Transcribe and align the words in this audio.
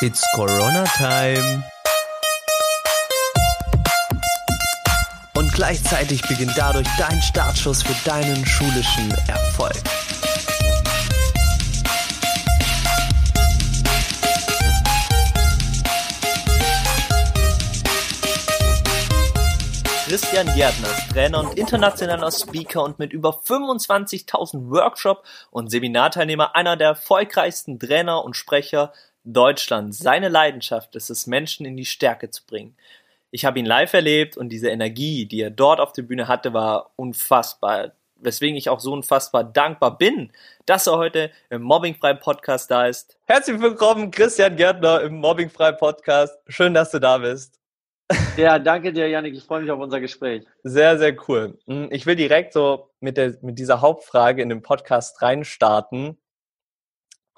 It's 0.00 0.24
Corona 0.32 0.84
Time. 0.96 1.64
Und 5.34 5.52
gleichzeitig 5.52 6.22
beginnt 6.22 6.52
dadurch 6.56 6.86
dein 6.98 7.20
Startschuss 7.20 7.82
für 7.82 8.08
deinen 8.08 8.46
schulischen 8.46 9.10
Erfolg. 9.26 9.74
Christian 20.08 20.46
Gärtner 20.54 20.88
ist 20.88 21.10
Trainer 21.10 21.40
und 21.40 21.58
internationaler 21.58 22.30
Speaker 22.30 22.82
und 22.84 22.98
mit 22.98 23.12
über 23.12 23.30
25.000 23.30 24.70
Workshop- 24.70 25.24
und 25.50 25.70
Seminarteilnehmer 25.70 26.54
einer 26.54 26.76
der 26.76 26.88
erfolgreichsten 26.88 27.78
Trainer 27.78 28.24
und 28.24 28.34
Sprecher 28.34 28.92
Deutschland. 29.24 29.94
Seine 29.94 30.28
Leidenschaft 30.28 30.96
ist 30.96 31.10
es, 31.10 31.26
Menschen 31.26 31.66
in 31.66 31.76
die 31.76 31.84
Stärke 31.84 32.30
zu 32.30 32.46
bringen. 32.46 32.76
Ich 33.30 33.44
habe 33.44 33.58
ihn 33.58 33.66
live 33.66 33.92
erlebt 33.92 34.36
und 34.36 34.48
diese 34.48 34.70
Energie, 34.70 35.26
die 35.26 35.42
er 35.42 35.50
dort 35.50 35.80
auf 35.80 35.92
der 35.92 36.02
Bühne 36.02 36.28
hatte, 36.28 36.54
war 36.54 36.92
unfassbar. 36.96 37.92
Weswegen 38.16 38.56
ich 38.56 38.68
auch 38.68 38.80
so 38.80 38.92
unfassbar 38.92 39.44
dankbar 39.44 39.98
bin, 39.98 40.32
dass 40.66 40.86
er 40.86 40.96
heute 40.96 41.30
im 41.50 41.62
Mobbingfrei 41.62 42.14
Podcast 42.14 42.70
da 42.70 42.86
ist. 42.86 43.16
Herzlich 43.26 43.60
willkommen, 43.60 44.10
Christian 44.10 44.56
Gärtner 44.56 45.02
im 45.02 45.16
Mobbingfrei 45.16 45.72
Podcast. 45.72 46.36
Schön, 46.48 46.74
dass 46.74 46.90
du 46.90 46.98
da 46.98 47.18
bist. 47.18 47.58
Ja, 48.36 48.58
danke 48.58 48.92
dir, 48.92 49.08
Janik. 49.08 49.34
Ich 49.34 49.44
freue 49.44 49.60
mich 49.60 49.70
auf 49.70 49.80
unser 49.80 50.00
Gespräch. 50.00 50.46
Sehr, 50.62 50.98
sehr 50.98 51.14
cool. 51.28 51.58
Hm, 51.66 51.88
ich 51.90 52.06
will 52.06 52.16
direkt 52.16 52.54
so 52.54 52.90
mit, 53.00 53.16
der, 53.16 53.36
mit 53.42 53.58
dieser 53.58 53.80
Hauptfrage 53.80 54.42
in 54.42 54.48
den 54.48 54.62
Podcast 54.62 55.20
reinstarten. 55.20 56.16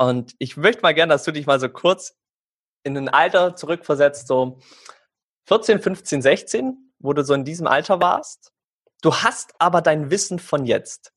Und 0.01 0.35
ich 0.39 0.57
möchte 0.57 0.81
mal 0.81 0.95
gerne, 0.95 1.13
dass 1.13 1.25
du 1.25 1.31
dich 1.31 1.45
mal 1.45 1.61
so 1.61 1.69
kurz 1.69 2.17
in 2.85 2.97
ein 2.97 3.11
Alter 3.11 3.55
zurückversetzt, 3.55 4.29
so 4.29 4.59
14, 5.45 5.79
15, 5.79 6.23
16, 6.23 6.93
wo 7.01 7.13
du 7.13 7.23
so 7.23 7.35
in 7.35 7.45
diesem 7.45 7.67
Alter 7.67 8.01
warst. 8.01 8.51
Du 9.03 9.15
hast 9.15 9.53
aber 9.59 9.83
dein 9.83 10.11
Wissen 10.11 10.39
von 10.39 10.65
jetzt. 10.65 11.13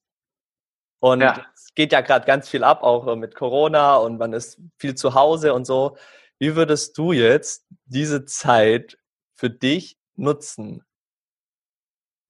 Und 0.99 1.21
ja. 1.21 1.45
es 1.55 1.73
geht 1.75 1.93
ja 1.93 2.01
gerade 2.01 2.25
ganz 2.25 2.49
viel 2.49 2.65
ab, 2.65 2.83
auch 2.83 3.15
mit 3.15 3.35
Corona 3.35 3.95
und 3.95 4.17
man 4.17 4.33
ist 4.33 4.59
viel 4.77 4.95
zu 4.95 5.13
Hause 5.13 5.53
und 5.53 5.63
so. 5.63 5.95
Wie 6.37 6.57
würdest 6.57 6.97
du 6.97 7.13
jetzt 7.13 7.65
diese 7.85 8.25
Zeit 8.25 8.97
für 9.33 9.49
dich 9.49 9.97
nutzen? 10.15 10.83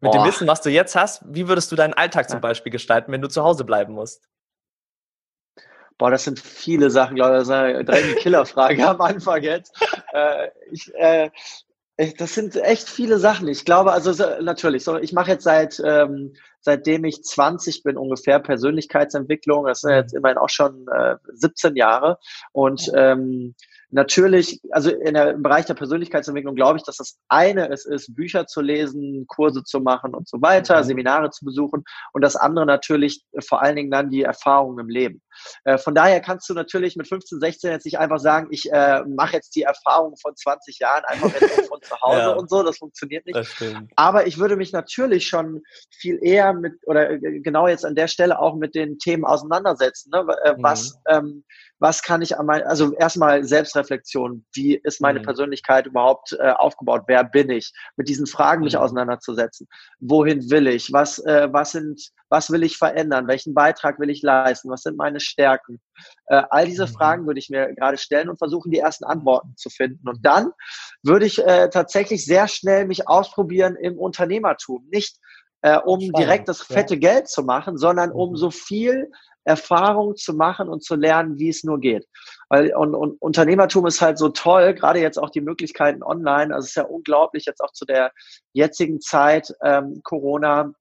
Mit 0.01 0.11
Boah. 0.11 0.19
dem 0.19 0.27
Wissen, 0.27 0.47
was 0.47 0.61
du 0.61 0.69
jetzt 0.69 0.95
hast, 0.95 1.23
wie 1.25 1.47
würdest 1.47 1.71
du 1.71 1.75
deinen 1.75 1.95
Alltag 1.95 2.29
zum 2.29 2.41
Beispiel 2.41 2.71
gestalten, 2.71 3.11
wenn 3.11 3.21
du 3.21 3.27
zu 3.27 3.43
Hause 3.43 3.65
bleiben 3.65 3.93
musst? 3.93 4.29
Boah, 5.97 6.11
das 6.11 6.23
sind 6.23 6.39
viele 6.39 6.89
Sachen, 6.89 7.15
glaube 7.15 7.37
ich. 7.37 7.47
Das 7.47 7.47
ist 7.47 7.89
eine, 7.89 8.15
Killerfrage 8.15 8.87
am 8.87 9.01
Anfang 9.01 9.41
jetzt. 9.43 9.75
Äh, 10.13 10.49
ich, 10.71 10.93
äh, 10.95 11.29
das 12.17 12.33
sind 12.33 12.55
echt 12.55 12.89
viele 12.89 13.19
Sachen. 13.19 13.47
Ich 13.47 13.65
glaube, 13.65 13.91
also 13.91 14.11
natürlich, 14.41 14.83
so, 14.83 14.97
ich 14.97 15.13
mache 15.13 15.31
jetzt 15.31 15.43
seit 15.43 15.81
ähm, 15.85 16.33
seitdem 16.63 17.03
ich 17.03 17.23
20 17.23 17.83
bin 17.83 17.97
ungefähr 17.97 18.39
Persönlichkeitsentwicklung. 18.39 19.65
Das 19.65 19.81
sind 19.81 19.91
jetzt 19.91 20.13
immerhin 20.13 20.37
auch 20.37 20.49
schon 20.49 20.87
äh, 20.87 21.17
17 21.33 21.75
Jahre. 21.75 22.19
Und 22.53 22.91
ähm, 22.95 23.53
natürlich, 23.93 24.59
also 24.71 24.89
in 24.89 25.13
der, 25.13 25.31
im 25.31 25.43
Bereich 25.43 25.65
der 25.65 25.75
Persönlichkeitsentwicklung 25.75 26.55
glaube 26.55 26.77
ich, 26.77 26.83
dass 26.83 26.97
das 26.97 27.17
eine 27.27 27.69
es 27.69 27.85
ist, 27.85 28.15
Bücher 28.15 28.47
zu 28.47 28.61
lesen, 28.61 29.25
Kurse 29.27 29.63
zu 29.63 29.79
machen 29.79 30.13
und 30.15 30.27
so 30.27 30.41
weiter, 30.41 30.79
mhm. 30.79 30.83
Seminare 30.83 31.29
zu 31.29 31.45
besuchen 31.45 31.83
und 32.11 32.21
das 32.21 32.35
andere 32.35 32.65
natürlich 32.65 33.23
vor 33.47 33.61
allen 33.61 33.75
Dingen 33.75 33.91
dann 33.91 34.09
die 34.09 34.23
Erfahrung 34.23 34.79
im 34.79 34.89
Leben. 34.89 35.21
Äh, 35.63 35.77
von 35.77 35.95
daher 35.95 36.21
kannst 36.21 36.49
du 36.49 36.53
natürlich 36.53 36.95
mit 36.95 37.07
15, 37.07 37.39
16 37.39 37.71
jetzt 37.71 37.85
nicht 37.85 37.99
einfach 37.99 38.19
sagen, 38.19 38.47
ich 38.51 38.71
äh, 38.71 39.03
mache 39.05 39.33
jetzt 39.33 39.55
die 39.55 39.63
Erfahrung 39.63 40.15
von 40.17 40.35
20 40.35 40.79
Jahren 40.79 41.03
einfach 41.05 41.31
jetzt 41.39 41.67
von 41.69 41.81
zu 41.81 41.99
Hause 42.01 42.19
ja. 42.19 42.29
und 42.33 42.49
so, 42.49 42.63
das 42.63 42.77
funktioniert 42.77 43.25
nicht. 43.25 43.37
Das 43.37 43.53
Aber 43.95 44.27
ich 44.27 44.39
würde 44.39 44.55
mich 44.55 44.71
natürlich 44.71 45.27
schon 45.27 45.61
viel 45.91 46.19
eher 46.21 46.53
mit, 46.53 46.73
oder 46.85 47.11
äh, 47.11 47.39
genau 47.39 47.67
jetzt 47.67 47.85
an 47.85 47.95
der 47.95 48.07
Stelle 48.07 48.39
auch 48.39 48.55
mit 48.55 48.75
den 48.75 48.97
Themen 48.97 49.25
auseinandersetzen. 49.25 50.11
Ne? 50.11 50.25
Äh, 50.43 50.55
was, 50.57 50.93
mhm. 50.93 50.99
ähm, 51.09 51.43
was 51.83 52.01
kann 52.01 52.21
ich 52.21 52.39
an 52.39 52.45
mein, 52.45 52.63
also 52.63 52.93
erstmal 52.93 53.43
Selbstreflexion, 53.43 54.45
wie 54.53 54.75
ist 54.85 55.01
meine 55.01 55.19
mhm. 55.19 55.23
Persönlichkeit 55.23 55.85
überhaupt 55.85 56.31
äh, 56.39 56.51
aufgebaut, 56.51 57.01
wer 57.07 57.25
bin 57.25 57.49
ich, 57.49 57.73
mit 57.97 58.07
diesen 58.07 58.25
Fragen 58.25 58.63
mich 58.63 58.75
mhm. 58.75 58.79
auseinanderzusetzen, 58.79 59.67
wohin 59.99 60.49
will 60.49 60.67
ich, 60.67 60.93
was, 60.93 61.19
äh, 61.19 61.49
was 61.51 61.73
sind, 61.73 62.01
was 62.29 62.49
will 62.51 62.63
ich 62.63 62.77
verändern, 62.77 63.27
welchen 63.27 63.53
Beitrag 63.53 63.99
will 63.99 64.09
ich 64.09 64.21
leisten, 64.21 64.69
was 64.69 64.83
sind 64.83 64.95
meine 64.95 65.19
Stärken, 65.19 65.81
äh, 66.27 66.43
all 66.51 66.67
diese 66.67 66.85
mhm. 66.87 66.91
Fragen 66.91 67.27
würde 67.27 67.39
ich 67.41 67.49
mir 67.49 67.75
gerade 67.75 67.97
stellen 67.97 68.29
und 68.29 68.37
versuchen, 68.37 68.71
die 68.71 68.79
ersten 68.79 69.03
Antworten 69.03 69.53
zu 69.57 69.69
finden 69.69 70.07
und 70.07 70.25
dann 70.25 70.51
würde 71.03 71.25
ich 71.25 71.45
äh, 71.45 71.67
tatsächlich 71.69 72.25
sehr 72.25 72.47
schnell 72.47 72.87
mich 72.87 73.09
ausprobieren 73.09 73.75
im 73.75 73.99
Unternehmertum, 73.99 74.87
nicht 74.89 75.17
äh, 75.63 75.77
um 75.79 75.99
Spannend, 75.99 76.17
direkt 76.17 76.47
das 76.47 76.61
fette 76.61 76.93
ja. 76.93 76.99
Geld 77.01 77.27
zu 77.27 77.43
machen, 77.43 77.77
sondern 77.77 78.11
um 78.13 78.31
mhm. 78.31 78.35
so 78.37 78.51
viel 78.51 79.11
Erfahrung 79.43 80.15
zu 80.15 80.33
machen 80.33 80.69
und 80.69 80.83
zu 80.83 80.95
lernen, 80.95 81.37
wie 81.37 81.49
es 81.49 81.63
nur 81.63 81.79
geht. 81.79 82.07
Weil 82.49 82.73
und, 82.75 82.95
und 82.95 83.21
Unternehmertum 83.21 83.85
ist 83.87 84.01
halt 84.01 84.17
so 84.17 84.29
toll, 84.29 84.73
gerade 84.73 84.99
jetzt 84.99 85.17
auch 85.17 85.29
die 85.29 85.41
Möglichkeiten 85.41 86.03
online. 86.03 86.53
Also 86.53 86.65
es 86.65 86.69
ist 86.71 86.75
ja 86.75 86.83
unglaublich 86.83 87.45
jetzt 87.45 87.61
auch 87.61 87.71
zu 87.71 87.85
der 87.85 88.11
jetzigen 88.53 89.01
Zeit 89.01 89.53
ähm, 89.63 90.01
Corona. 90.03 90.73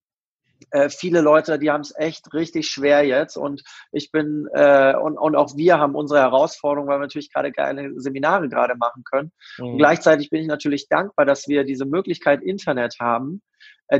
Äh, 0.70 0.90
viele 0.90 1.20
Leute, 1.20 1.58
die 1.58 1.70
haben 1.70 1.80
es 1.80 1.92
echt 1.96 2.32
richtig 2.32 2.68
schwer 2.68 3.04
jetzt 3.04 3.36
und 3.36 3.62
ich 3.90 4.12
bin 4.12 4.48
äh, 4.52 4.94
und, 4.94 5.18
und 5.18 5.34
auch 5.34 5.56
wir 5.56 5.78
haben 5.78 5.96
unsere 5.96 6.20
Herausforderung, 6.20 6.88
weil 6.88 6.98
wir 6.98 7.06
natürlich 7.06 7.32
gerade 7.32 7.50
geile 7.50 7.98
Seminare 8.00 8.48
gerade 8.48 8.76
machen 8.76 9.02
können. 9.04 9.32
Mhm. 9.58 9.66
Und 9.66 9.78
gleichzeitig 9.78 10.30
bin 10.30 10.40
ich 10.40 10.46
natürlich 10.46 10.88
dankbar, 10.88 11.26
dass 11.26 11.48
wir 11.48 11.64
diese 11.64 11.84
Möglichkeit 11.84 12.42
Internet 12.42 12.96
haben, 13.00 13.42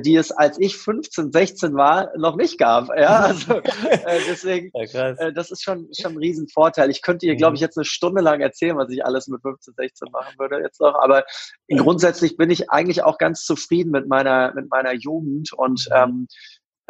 die 0.00 0.17
es, 0.17 0.31
als 0.31 0.59
ich 0.59 0.77
15, 0.77 1.33
16 1.33 1.75
war, 1.75 2.17
noch 2.17 2.37
nicht 2.37 2.59
gab. 2.59 2.89
Ja, 2.97 3.19
also 3.25 3.59
äh, 3.59 4.21
deswegen, 4.27 4.71
ja, 4.75 5.11
äh, 5.11 5.33
das 5.33 5.50
ist 5.50 5.62
schon, 5.62 5.89
schon 5.99 6.12
ein 6.12 6.19
Riesenvorteil. 6.19 6.91
Ich 6.91 7.03
könnte 7.03 7.27
ihr, 7.27 7.37
glaube 7.37 7.56
ich, 7.56 7.61
mhm. 7.61 7.67
jetzt 7.67 7.77
eine 7.77 7.84
Stunde 7.84 8.23
lang 8.23 8.41
erzählen, 8.41 8.77
was 8.77 8.91
ich 8.91 9.05
alles 9.05 9.28
mit 9.28 9.43
15, 9.43 9.75
16 9.77 10.09
machen 10.11 10.34
würde 10.39 10.61
jetzt 10.62 10.81
noch. 10.81 10.95
Aber 10.95 11.25
grundsätzlich 11.69 12.37
bin 12.37 12.50
ich 12.50 12.71
eigentlich 12.71 13.03
auch 13.03 13.19
ganz 13.19 13.45
zufrieden 13.45 13.91
mit 13.91 14.09
meiner, 14.09 14.55
mit 14.55 14.71
meiner 14.71 14.95
Jugend 14.95 15.53
und 15.53 15.87
mhm. 15.91 15.97
ähm, 15.97 16.29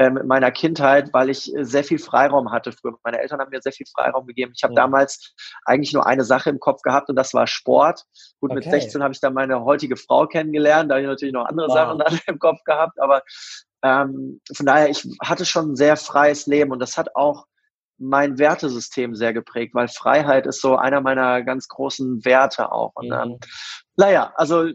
ähm, 0.02 0.16
in 0.16 0.26
meiner 0.26 0.50
Kindheit, 0.50 1.12
weil 1.12 1.30
ich 1.30 1.54
äh, 1.54 1.64
sehr 1.64 1.84
viel 1.84 1.98
Freiraum 1.98 2.50
hatte 2.50 2.72
früher. 2.72 2.96
Meine 3.04 3.20
Eltern 3.20 3.40
haben 3.40 3.50
mir 3.50 3.60
sehr 3.62 3.72
viel 3.72 3.86
Freiraum 3.86 4.26
gegeben. 4.26 4.52
Ich 4.56 4.62
habe 4.62 4.74
ja. 4.74 4.82
damals 4.82 5.34
eigentlich 5.64 5.92
nur 5.92 6.06
eine 6.06 6.24
Sache 6.24 6.50
im 6.50 6.60
Kopf 6.60 6.82
gehabt 6.82 7.08
und 7.08 7.16
das 7.16 7.34
war 7.34 7.46
Sport. 7.46 8.04
Gut, 8.40 8.50
okay. 8.50 8.56
mit 8.56 8.64
16 8.64 9.02
habe 9.02 9.14
ich 9.14 9.20
dann 9.20 9.34
meine 9.34 9.64
heutige 9.64 9.96
Frau 9.96 10.26
kennengelernt. 10.26 10.90
Da 10.90 10.94
habe 10.94 11.02
ich 11.02 11.08
natürlich 11.08 11.34
noch 11.34 11.46
andere 11.46 11.68
wow. 11.68 11.74
Sachen 11.74 12.20
im 12.26 12.38
Kopf 12.38 12.62
gehabt. 12.64 13.00
Aber 13.00 13.22
ähm, 13.84 14.40
von 14.54 14.66
daher, 14.66 14.88
ich 14.88 15.06
hatte 15.22 15.44
schon 15.44 15.72
ein 15.72 15.76
sehr 15.76 15.96
freies 15.96 16.46
Leben 16.46 16.72
und 16.72 16.80
das 16.80 16.96
hat 16.96 17.14
auch 17.14 17.46
mein 17.98 18.38
Wertesystem 18.38 19.14
sehr 19.14 19.32
geprägt, 19.32 19.74
weil 19.74 19.86
Freiheit 19.86 20.46
ist 20.46 20.60
so 20.60 20.76
einer 20.76 21.00
meiner 21.00 21.42
ganz 21.42 21.68
großen 21.68 22.24
Werte 22.24 22.72
auch. 22.72 22.92
Und, 22.94 23.12
ähm, 23.12 23.38
naja, 23.96 24.32
also 24.34 24.70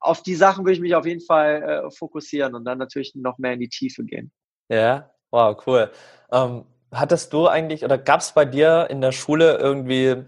auf 0.00 0.22
die 0.22 0.34
Sachen 0.34 0.64
würde 0.64 0.74
ich 0.74 0.80
mich 0.80 0.94
auf 0.94 1.06
jeden 1.06 1.20
Fall 1.20 1.62
äh, 1.62 1.90
fokussieren 1.90 2.54
und 2.54 2.64
dann 2.64 2.78
natürlich 2.78 3.14
noch 3.14 3.38
mehr 3.38 3.54
in 3.54 3.60
die 3.60 3.68
Tiefe 3.68 4.04
gehen. 4.04 4.32
Ja, 4.68 5.10
wow, 5.30 5.56
cool. 5.66 5.90
Ähm, 6.32 6.64
hattest 6.92 7.32
du 7.32 7.48
eigentlich 7.48 7.84
oder 7.84 7.98
gab 7.98 8.20
es 8.20 8.32
bei 8.32 8.44
dir 8.44 8.88
in 8.90 9.00
der 9.00 9.12
Schule 9.12 9.56
irgendwie 9.56 10.24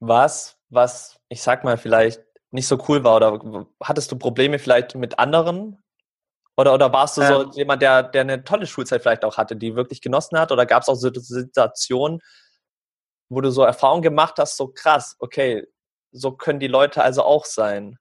was, 0.00 0.58
was 0.70 1.20
ich 1.28 1.42
sag 1.42 1.64
mal 1.64 1.76
vielleicht 1.76 2.22
nicht 2.50 2.68
so 2.68 2.78
cool 2.88 3.04
war 3.04 3.16
oder 3.16 3.66
hattest 3.82 4.12
du 4.12 4.16
Probleme 4.16 4.58
vielleicht 4.58 4.94
mit 4.94 5.18
anderen? 5.18 5.82
Oder, 6.56 6.72
oder 6.72 6.92
warst 6.92 7.16
du 7.16 7.22
ähm, 7.22 7.26
so 7.26 7.50
jemand, 7.52 7.82
der, 7.82 8.04
der 8.04 8.20
eine 8.20 8.44
tolle 8.44 8.66
Schulzeit 8.66 9.02
vielleicht 9.02 9.24
auch 9.24 9.36
hatte, 9.36 9.56
die 9.56 9.74
wirklich 9.74 10.00
genossen 10.00 10.38
hat? 10.38 10.52
Oder 10.52 10.66
gab 10.66 10.82
es 10.82 10.88
auch 10.88 10.94
so 10.94 11.10
Situationen, 11.12 12.20
wo 13.28 13.40
du 13.40 13.50
so 13.50 13.64
Erfahrungen 13.64 14.02
gemacht 14.02 14.34
hast, 14.38 14.56
so 14.56 14.68
krass, 14.68 15.16
okay, 15.18 15.66
so 16.12 16.32
können 16.32 16.60
die 16.60 16.68
Leute 16.68 17.02
also 17.02 17.24
auch 17.24 17.44
sein? 17.44 17.98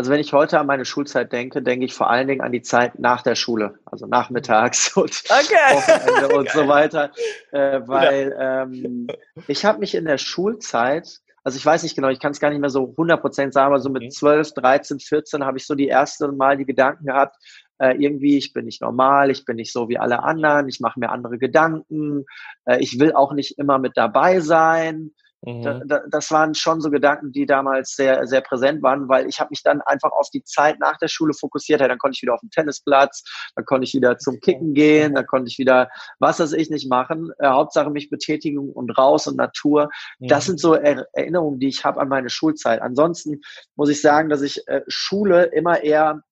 Also 0.00 0.12
wenn 0.12 0.20
ich 0.20 0.32
heute 0.32 0.58
an 0.58 0.66
meine 0.66 0.86
Schulzeit 0.86 1.30
denke, 1.30 1.60
denke 1.60 1.84
ich 1.84 1.92
vor 1.92 2.08
allen 2.08 2.26
Dingen 2.26 2.40
an 2.40 2.52
die 2.52 2.62
Zeit 2.62 2.98
nach 2.98 3.20
der 3.20 3.34
Schule, 3.34 3.74
also 3.84 4.06
nachmittags 4.06 4.96
und 4.96 5.10
okay. 5.28 5.74
Wochenende 5.74 6.34
und 6.34 6.48
so 6.48 6.66
weiter, 6.68 7.12
äh, 7.52 7.82
weil 7.84 8.30
ja. 8.30 8.62
ähm, 8.62 9.08
ich 9.46 9.66
habe 9.66 9.80
mich 9.80 9.94
in 9.94 10.06
der 10.06 10.16
Schulzeit, 10.16 11.20
also 11.44 11.58
ich 11.58 11.66
weiß 11.66 11.82
nicht 11.82 11.96
genau, 11.96 12.08
ich 12.08 12.18
kann 12.18 12.32
es 12.32 12.40
gar 12.40 12.48
nicht 12.48 12.60
mehr 12.60 12.70
so 12.70 12.94
100% 12.96 13.52
sagen, 13.52 13.66
aber 13.66 13.78
so 13.78 13.90
mit 13.90 14.10
12, 14.10 14.54
13, 14.54 15.00
14 15.00 15.44
habe 15.44 15.58
ich 15.58 15.66
so 15.66 15.74
die 15.74 15.88
erste 15.88 16.32
Mal 16.32 16.56
die 16.56 16.64
Gedanken 16.64 17.04
gehabt, 17.04 17.36
äh, 17.76 17.94
irgendwie, 18.02 18.38
ich 18.38 18.54
bin 18.54 18.64
nicht 18.64 18.80
normal, 18.80 19.30
ich 19.30 19.44
bin 19.44 19.56
nicht 19.56 19.70
so 19.70 19.90
wie 19.90 19.98
alle 19.98 20.22
anderen, 20.22 20.66
ich 20.66 20.80
mache 20.80 20.98
mir 20.98 21.10
andere 21.10 21.36
Gedanken, 21.36 22.24
äh, 22.64 22.78
ich 22.78 22.98
will 22.98 23.12
auch 23.12 23.34
nicht 23.34 23.58
immer 23.58 23.78
mit 23.78 23.98
dabei 23.98 24.40
sein, 24.40 25.10
Mhm. 25.42 25.62
Da, 25.62 25.80
da, 25.86 26.02
das 26.10 26.30
waren 26.30 26.54
schon 26.54 26.80
so 26.80 26.90
Gedanken, 26.90 27.32
die 27.32 27.46
damals 27.46 27.96
sehr, 27.96 28.26
sehr 28.26 28.42
präsent 28.42 28.82
waren, 28.82 29.08
weil 29.08 29.26
ich 29.26 29.40
habe 29.40 29.48
mich 29.50 29.62
dann 29.62 29.80
einfach 29.80 30.12
auf 30.12 30.28
die 30.30 30.44
Zeit 30.44 30.78
nach 30.78 30.98
der 30.98 31.08
Schule 31.08 31.32
fokussiert. 31.32 31.80
Ja, 31.80 31.88
dann 31.88 31.98
konnte 31.98 32.16
ich 32.16 32.22
wieder 32.22 32.34
auf 32.34 32.40
den 32.40 32.50
Tennisplatz, 32.50 33.24
dann 33.54 33.64
konnte 33.64 33.84
ich 33.84 33.94
wieder 33.94 34.18
zum 34.18 34.38
Kicken 34.40 34.74
gehen, 34.74 35.14
dann 35.14 35.26
konnte 35.26 35.48
ich 35.48 35.58
wieder 35.58 35.88
was 36.18 36.40
weiß 36.40 36.52
ich 36.52 36.68
nicht 36.68 36.90
machen. 36.90 37.30
Äh, 37.38 37.48
Hauptsache 37.48 37.90
mich 37.90 38.10
betätigen 38.10 38.70
und 38.70 38.90
raus 38.98 39.26
und 39.26 39.36
Natur. 39.36 39.88
Mhm. 40.18 40.28
Das 40.28 40.44
sind 40.44 40.60
so 40.60 40.74
er 40.74 41.06
Erinnerungen, 41.12 41.58
die 41.58 41.68
ich 41.68 41.84
habe 41.84 42.00
an 42.00 42.08
meine 42.08 42.28
Schulzeit. 42.28 42.82
Ansonsten 42.82 43.40
muss 43.76 43.88
ich 43.88 44.02
sagen, 44.02 44.28
dass 44.28 44.42
ich 44.42 44.66
äh, 44.68 44.82
Schule 44.88 45.44
immer 45.44 45.82
eher 45.82 46.22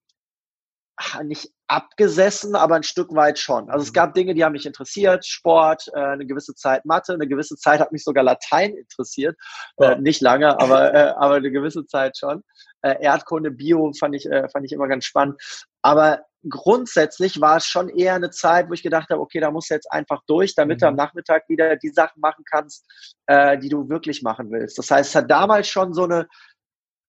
ach, 0.96 1.22
nicht 1.22 1.50
abgesessen, 1.68 2.56
aber 2.56 2.76
ein 2.76 2.82
Stück 2.82 3.14
weit 3.14 3.38
schon. 3.38 3.68
Also 3.70 3.82
es 3.84 3.90
mhm. 3.90 3.94
gab 3.94 4.14
Dinge, 4.14 4.34
die 4.34 4.42
haben 4.44 4.52
mich 4.52 4.66
interessiert, 4.66 5.26
Sport, 5.26 5.88
äh, 5.94 6.00
eine 6.00 6.26
gewisse 6.26 6.54
Zeit 6.54 6.84
Mathe, 6.86 7.12
eine 7.12 7.28
gewisse 7.28 7.56
Zeit 7.56 7.78
hat 7.78 7.92
mich 7.92 8.04
sogar 8.04 8.24
Latein 8.24 8.74
interessiert, 8.74 9.36
ja. 9.78 9.92
äh, 9.92 10.00
nicht 10.00 10.22
lange, 10.22 10.58
aber 10.60 10.94
äh, 10.94 11.14
aber 11.16 11.36
eine 11.36 11.50
gewisse 11.50 11.86
Zeit 11.86 12.16
schon. 12.16 12.42
Äh, 12.80 13.02
Erdkunde, 13.02 13.50
Bio 13.50 13.92
fand 13.98 14.14
ich 14.14 14.26
äh, 14.26 14.48
fand 14.48 14.64
ich 14.64 14.72
immer 14.72 14.88
ganz 14.88 15.04
spannend. 15.04 15.40
Aber 15.82 16.22
grundsätzlich 16.48 17.40
war 17.40 17.58
es 17.58 17.66
schon 17.66 17.90
eher 17.90 18.14
eine 18.14 18.30
Zeit, 18.30 18.70
wo 18.70 18.72
ich 18.72 18.82
gedacht 18.82 19.10
habe, 19.10 19.20
okay, 19.20 19.40
da 19.40 19.50
musst 19.50 19.70
du 19.70 19.74
jetzt 19.74 19.92
einfach 19.92 20.22
durch, 20.26 20.54
damit 20.54 20.78
mhm. 20.78 20.80
du 20.80 20.86
am 20.88 20.94
Nachmittag 20.96 21.48
wieder 21.48 21.76
die 21.76 21.90
Sachen 21.90 22.20
machen 22.20 22.44
kannst, 22.50 22.86
äh, 23.26 23.58
die 23.58 23.68
du 23.68 23.88
wirklich 23.90 24.22
machen 24.22 24.50
willst. 24.50 24.78
Das 24.78 24.90
heißt, 24.90 25.10
es 25.10 25.14
hat 25.14 25.30
damals 25.30 25.68
schon 25.68 25.92
so 25.92 26.04
eine 26.04 26.26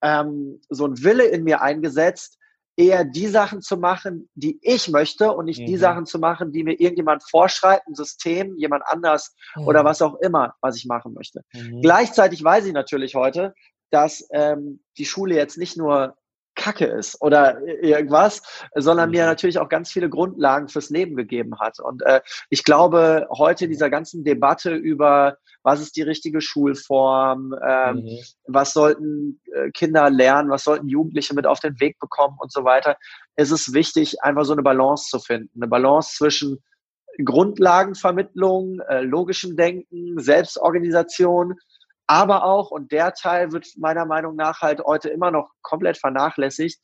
ähm, 0.02 0.62
so 0.70 0.86
ein 0.86 1.02
Wille 1.04 1.26
in 1.26 1.44
mir 1.44 1.62
eingesetzt, 1.62 2.39
eher 2.80 3.04
die 3.04 3.28
Sachen 3.28 3.62
zu 3.62 3.76
machen, 3.76 4.30
die 4.36 4.58
ich 4.62 4.88
möchte 4.88 5.34
und 5.34 5.46
nicht 5.46 5.60
mhm. 5.60 5.66
die 5.66 5.78
Sachen 5.78 6.06
zu 6.06 6.18
machen, 6.18 6.54
die 6.54 6.64
mir 6.64 6.80
irgendjemand 6.80 7.24
vorschreibt, 7.30 7.86
ein 7.88 7.94
System, 7.94 8.56
jemand 8.58 8.84
anders 8.86 9.36
mhm. 9.56 9.68
oder 9.68 9.84
was 9.84 10.02
auch 10.02 10.16
immer, 10.22 10.56
was 10.62 10.78
ich 10.78 10.86
machen 10.86 11.14
möchte. 11.14 11.42
Mhm. 11.52 11.82
Gleichzeitig 11.82 12.42
weiß 12.42 12.66
ich 12.66 12.74
natürlich 12.74 13.16
heute, 13.16 13.54
dass 13.92 14.26
ähm, 14.32 14.82
die 14.98 15.06
Schule 15.06 15.36
jetzt 15.36 15.58
nicht 15.58 15.76
nur 15.76 16.16
Kacke 16.60 16.86
ist 16.86 17.22
oder 17.22 17.66
irgendwas, 17.66 18.42
sondern 18.76 19.12
mir 19.12 19.24
mhm. 19.24 19.30
natürlich 19.30 19.60
auch 19.60 19.70
ganz 19.70 19.90
viele 19.92 20.10
Grundlagen 20.10 20.68
fürs 20.68 20.90
Leben 20.90 21.16
gegeben 21.16 21.58
hat. 21.60 21.80
Und 21.80 22.02
äh, 22.04 22.20
ich 22.50 22.66
glaube, 22.66 23.28
heute 23.32 23.66
in 23.66 23.72
dieser 23.72 23.90
ganzen 23.90 24.26
Debatte 24.26 24.76
über, 24.76 25.38
was 25.64 25.80
ist 25.80 25.96
die 25.96 26.02
richtige 26.02 26.42
Schulform, 26.42 27.56
ähm, 27.66 27.96
mhm. 27.96 28.20
was 28.46 28.74
sollten 28.74 29.40
äh, 29.54 29.72
Kinder 29.72 30.10
lernen, 30.10 30.50
was 30.50 30.66
sollten 30.66 30.90
Jugendliche 30.90 31.34
mit 31.34 31.48
auf 31.48 31.62
den 31.62 31.80
Weg 31.80 31.98
bekommen 31.98 32.36
und 32.40 32.52
so 32.52 32.66
weiter, 32.66 32.98
ist 33.38 33.52
es 33.52 33.74
wichtig, 33.74 34.22
einfach 34.22 34.44
so 34.44 34.54
eine 34.54 34.62
Balance 34.64 35.10
zu 35.10 35.20
finden. 35.20 35.50
Eine 35.56 35.70
Balance 35.70 36.18
zwischen 36.18 36.60
Grundlagenvermittlung, 37.24 38.80
äh, 38.90 39.02
logischem 39.02 39.56
Denken, 39.56 40.20
Selbstorganisation, 40.20 41.56
aber 42.10 42.44
auch, 42.44 42.72
und 42.72 42.92
der 42.92 43.14
Teil 43.14 43.52
wird 43.52 43.68
meiner 43.78 44.04
Meinung 44.04 44.36
nach 44.36 44.62
halt 44.62 44.80
heute 44.84 45.10
immer 45.10 45.30
noch 45.30 45.52
komplett 45.62 45.96
vernachlässigt, 46.00 46.80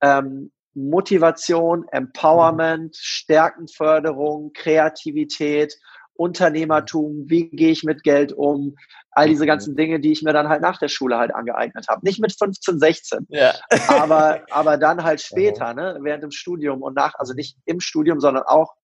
ähm, 0.00 0.52
Motivation, 0.74 1.88
Empowerment, 1.90 2.94
Stärkenförderung, 2.96 4.52
Kreativität, 4.52 5.74
Unternehmertum, 6.12 7.24
wie 7.26 7.50
gehe 7.50 7.72
ich 7.72 7.82
mit 7.82 8.04
Geld 8.04 8.32
um, 8.32 8.76
all 9.10 9.26
diese 9.26 9.44
ganzen 9.44 9.74
Dinge, 9.74 9.98
die 9.98 10.12
ich 10.12 10.22
mir 10.22 10.32
dann 10.32 10.48
halt 10.48 10.62
nach 10.62 10.78
der 10.78 10.86
Schule 10.86 11.18
halt 11.18 11.34
angeeignet 11.34 11.88
habe. 11.88 12.06
Nicht 12.06 12.20
mit 12.20 12.32
15, 12.38 12.78
16, 12.78 13.26
ja. 13.28 13.52
aber, 13.88 14.42
aber 14.50 14.76
dann 14.76 15.02
halt 15.02 15.20
später, 15.20 15.74
ne, 15.74 15.98
während 16.02 16.22
dem 16.22 16.30
Studium 16.30 16.82
und 16.82 16.94
nach, 16.94 17.14
also 17.16 17.34
nicht 17.34 17.56
im 17.64 17.80
Studium, 17.80 18.20
sondern 18.20 18.44
auch 18.44 18.76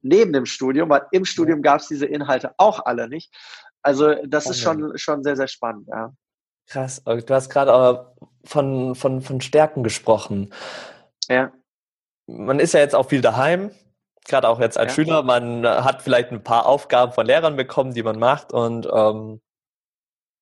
neben 0.00 0.32
dem 0.32 0.46
Studium, 0.46 0.90
weil 0.90 1.06
im 1.10 1.24
Studium 1.24 1.60
gab 1.60 1.80
es 1.80 1.88
diese 1.88 2.06
Inhalte 2.06 2.54
auch 2.56 2.86
alle 2.86 3.08
nicht. 3.08 3.34
Also 3.84 4.14
das 4.26 4.46
ist 4.46 4.60
schon, 4.60 4.96
schon 4.96 5.22
sehr, 5.22 5.36
sehr 5.36 5.46
spannend, 5.46 5.88
ja. 5.88 6.12
Krass. 6.66 7.02
Du 7.04 7.34
hast 7.34 7.50
gerade 7.50 8.14
von, 8.44 8.94
von, 8.94 9.20
von 9.20 9.40
Stärken 9.42 9.82
gesprochen. 9.82 10.52
Ja. 11.28 11.52
Man 12.26 12.58
ist 12.58 12.72
ja 12.72 12.80
jetzt 12.80 12.94
auch 12.94 13.10
viel 13.10 13.20
daheim, 13.20 13.70
gerade 14.24 14.48
auch 14.48 14.58
jetzt 14.58 14.78
als 14.78 14.92
ja. 14.92 14.94
Schüler. 14.94 15.22
Man 15.22 15.66
hat 15.66 16.00
vielleicht 16.00 16.30
ein 16.32 16.42
paar 16.42 16.64
Aufgaben 16.64 17.12
von 17.12 17.26
Lehrern 17.26 17.56
bekommen, 17.56 17.92
die 17.92 18.02
man 18.02 18.18
macht 18.18 18.52
und 18.54 18.88
ähm, 18.90 19.42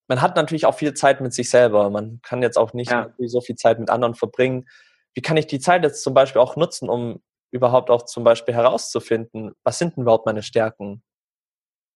man 0.09 0.21
hat 0.21 0.37
natürlich 0.37 0.67
auch 0.67 0.75
viel 0.75 0.95
Zeit 0.95 1.21
mit 1.21 1.33
sich 1.33 1.51
selber. 1.51 1.91
Man 1.91 2.21
kann 2.23 2.43
jetzt 2.43 2.59
auch 2.59 2.75
nicht 2.75 2.91
ja. 2.91 3.13
so 3.19 3.41
viel 3.41 3.57
Zeit 3.57 3.81
mit 3.81 3.91
anderen 3.91 4.15
verbringen. 4.15 4.69
Wie 5.15 5.23
kann 5.23 5.37
ich 5.37 5.47
die 5.47 5.59
Zeit 5.59 5.83
jetzt 5.83 6.03
zum 6.03 6.15
Beispiel 6.15 6.41
auch 6.41 6.55
nutzen, 6.55 6.89
um 6.89 7.21
überhaupt 7.51 7.91
auch 7.91 8.03
zum 8.03 8.23
Beispiel 8.23 8.55
herauszufinden, 8.55 9.53
was 9.65 9.79
sind 9.79 9.97
denn 9.97 10.03
überhaupt 10.03 10.27
meine 10.27 10.43
Stärken? 10.43 11.03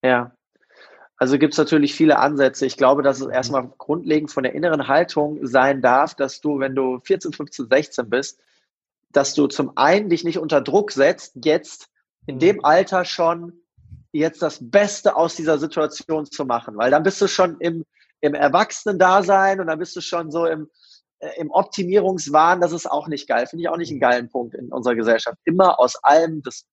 Ja, 0.03 0.36
also 1.17 1.39
gibt 1.39 1.53
es 1.53 1.57
natürlich 1.57 1.95
viele 1.95 2.19
Ansätze. 2.19 2.65
Ich 2.65 2.77
glaube, 2.77 3.01
dass 3.01 3.19
es 3.19 3.27
mhm. 3.27 3.33
erstmal 3.33 3.67
grundlegend 3.77 4.31
von 4.31 4.43
der 4.43 4.53
inneren 4.53 4.87
Haltung 4.87 5.45
sein 5.45 5.81
darf, 5.81 6.15
dass 6.15 6.41
du, 6.41 6.59
wenn 6.59 6.75
du 6.75 6.99
14, 6.99 7.33
15, 7.33 7.67
16 7.69 8.09
bist, 8.09 8.39
dass 9.11 9.33
du 9.33 9.47
zum 9.47 9.75
einen 9.75 10.09
dich 10.09 10.23
nicht 10.23 10.37
unter 10.37 10.61
Druck 10.61 10.91
setzt, 10.91 11.33
jetzt 11.43 11.89
in 12.27 12.35
mhm. 12.35 12.39
dem 12.39 12.65
Alter 12.65 13.03
schon 13.03 13.53
jetzt 14.11 14.41
das 14.41 14.59
Beste 14.61 15.15
aus 15.15 15.35
dieser 15.35 15.57
Situation 15.57 16.25
zu 16.25 16.45
machen, 16.45 16.77
weil 16.77 16.91
dann 16.91 17.03
bist 17.03 17.21
du 17.21 17.27
schon 17.27 17.57
im, 17.59 17.83
im 18.21 18.33
Erwachsenen-Dasein 18.33 19.59
und 19.59 19.67
dann 19.67 19.79
bist 19.79 19.95
du 19.95 20.01
schon 20.01 20.31
so 20.31 20.45
im, 20.45 20.69
äh, 21.19 21.29
im 21.37 21.49
Optimierungswahn. 21.49 22.61
Das 22.61 22.71
ist 22.71 22.89
auch 22.89 23.07
nicht 23.07 23.27
geil. 23.27 23.47
Finde 23.47 23.63
ich 23.63 23.69
auch 23.69 23.77
nicht 23.77 23.91
einen 23.91 23.99
geilen 23.99 24.29
Punkt 24.29 24.53
in 24.55 24.71
unserer 24.71 24.95
Gesellschaft. 24.95 25.37
Immer 25.45 25.79
aus 25.79 25.95
allem 26.03 26.41
das 26.43 26.65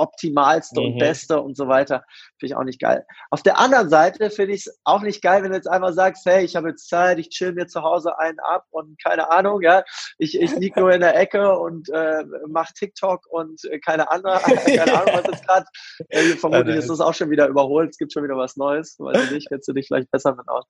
optimalste 0.00 0.80
mhm. 0.80 0.86
und 0.86 0.98
beste 0.98 1.40
und 1.40 1.56
so 1.56 1.68
weiter. 1.68 2.04
Finde 2.38 2.52
ich 2.52 2.56
auch 2.56 2.64
nicht 2.64 2.80
geil. 2.80 3.06
Auf 3.30 3.42
der 3.42 3.58
anderen 3.58 3.90
Seite 3.90 4.30
finde 4.30 4.54
ich 4.54 4.66
es 4.66 4.80
auch 4.84 5.02
nicht 5.02 5.22
geil, 5.22 5.42
wenn 5.42 5.50
du 5.50 5.56
jetzt 5.56 5.68
einfach 5.68 5.92
sagst, 5.92 6.24
hey, 6.26 6.44
ich 6.44 6.56
habe 6.56 6.70
jetzt 6.70 6.88
Zeit, 6.88 7.18
ich 7.18 7.28
chill 7.28 7.52
mir 7.52 7.66
zu 7.66 7.82
Hause 7.82 8.18
einen 8.18 8.38
ab 8.40 8.66
und 8.70 9.00
keine 9.02 9.30
Ahnung, 9.30 9.60
ja, 9.62 9.84
ich, 10.18 10.40
ich 10.40 10.54
liege 10.56 10.80
nur 10.80 10.92
in 10.92 11.00
der 11.00 11.16
Ecke 11.16 11.58
und 11.58 11.88
äh, 11.90 12.24
mache 12.48 12.72
TikTok 12.74 13.26
und 13.28 13.62
äh, 13.64 13.78
keine, 13.78 14.10
andere, 14.10 14.40
keine 14.64 15.00
Ahnung, 15.00 15.14
was 15.14 15.26
jetzt 15.26 15.46
gerade, 15.46 15.66
äh, 16.08 16.22
vermutlich 16.36 16.76
ist 16.76 16.90
das 16.90 17.00
auch 17.00 17.14
schon 17.14 17.30
wieder 17.30 17.46
überholt, 17.46 17.90
es 17.90 17.98
gibt 17.98 18.12
schon 18.12 18.24
wieder 18.24 18.36
was 18.36 18.56
Neues, 18.56 18.96
weiß 18.98 19.24
ich 19.24 19.30
nicht, 19.30 19.48
kennst 19.48 19.68
du 19.68 19.72
dich 19.72 19.86
vielleicht 19.88 20.10
besser 20.10 20.34
mit 20.34 20.48
aus. 20.48 20.64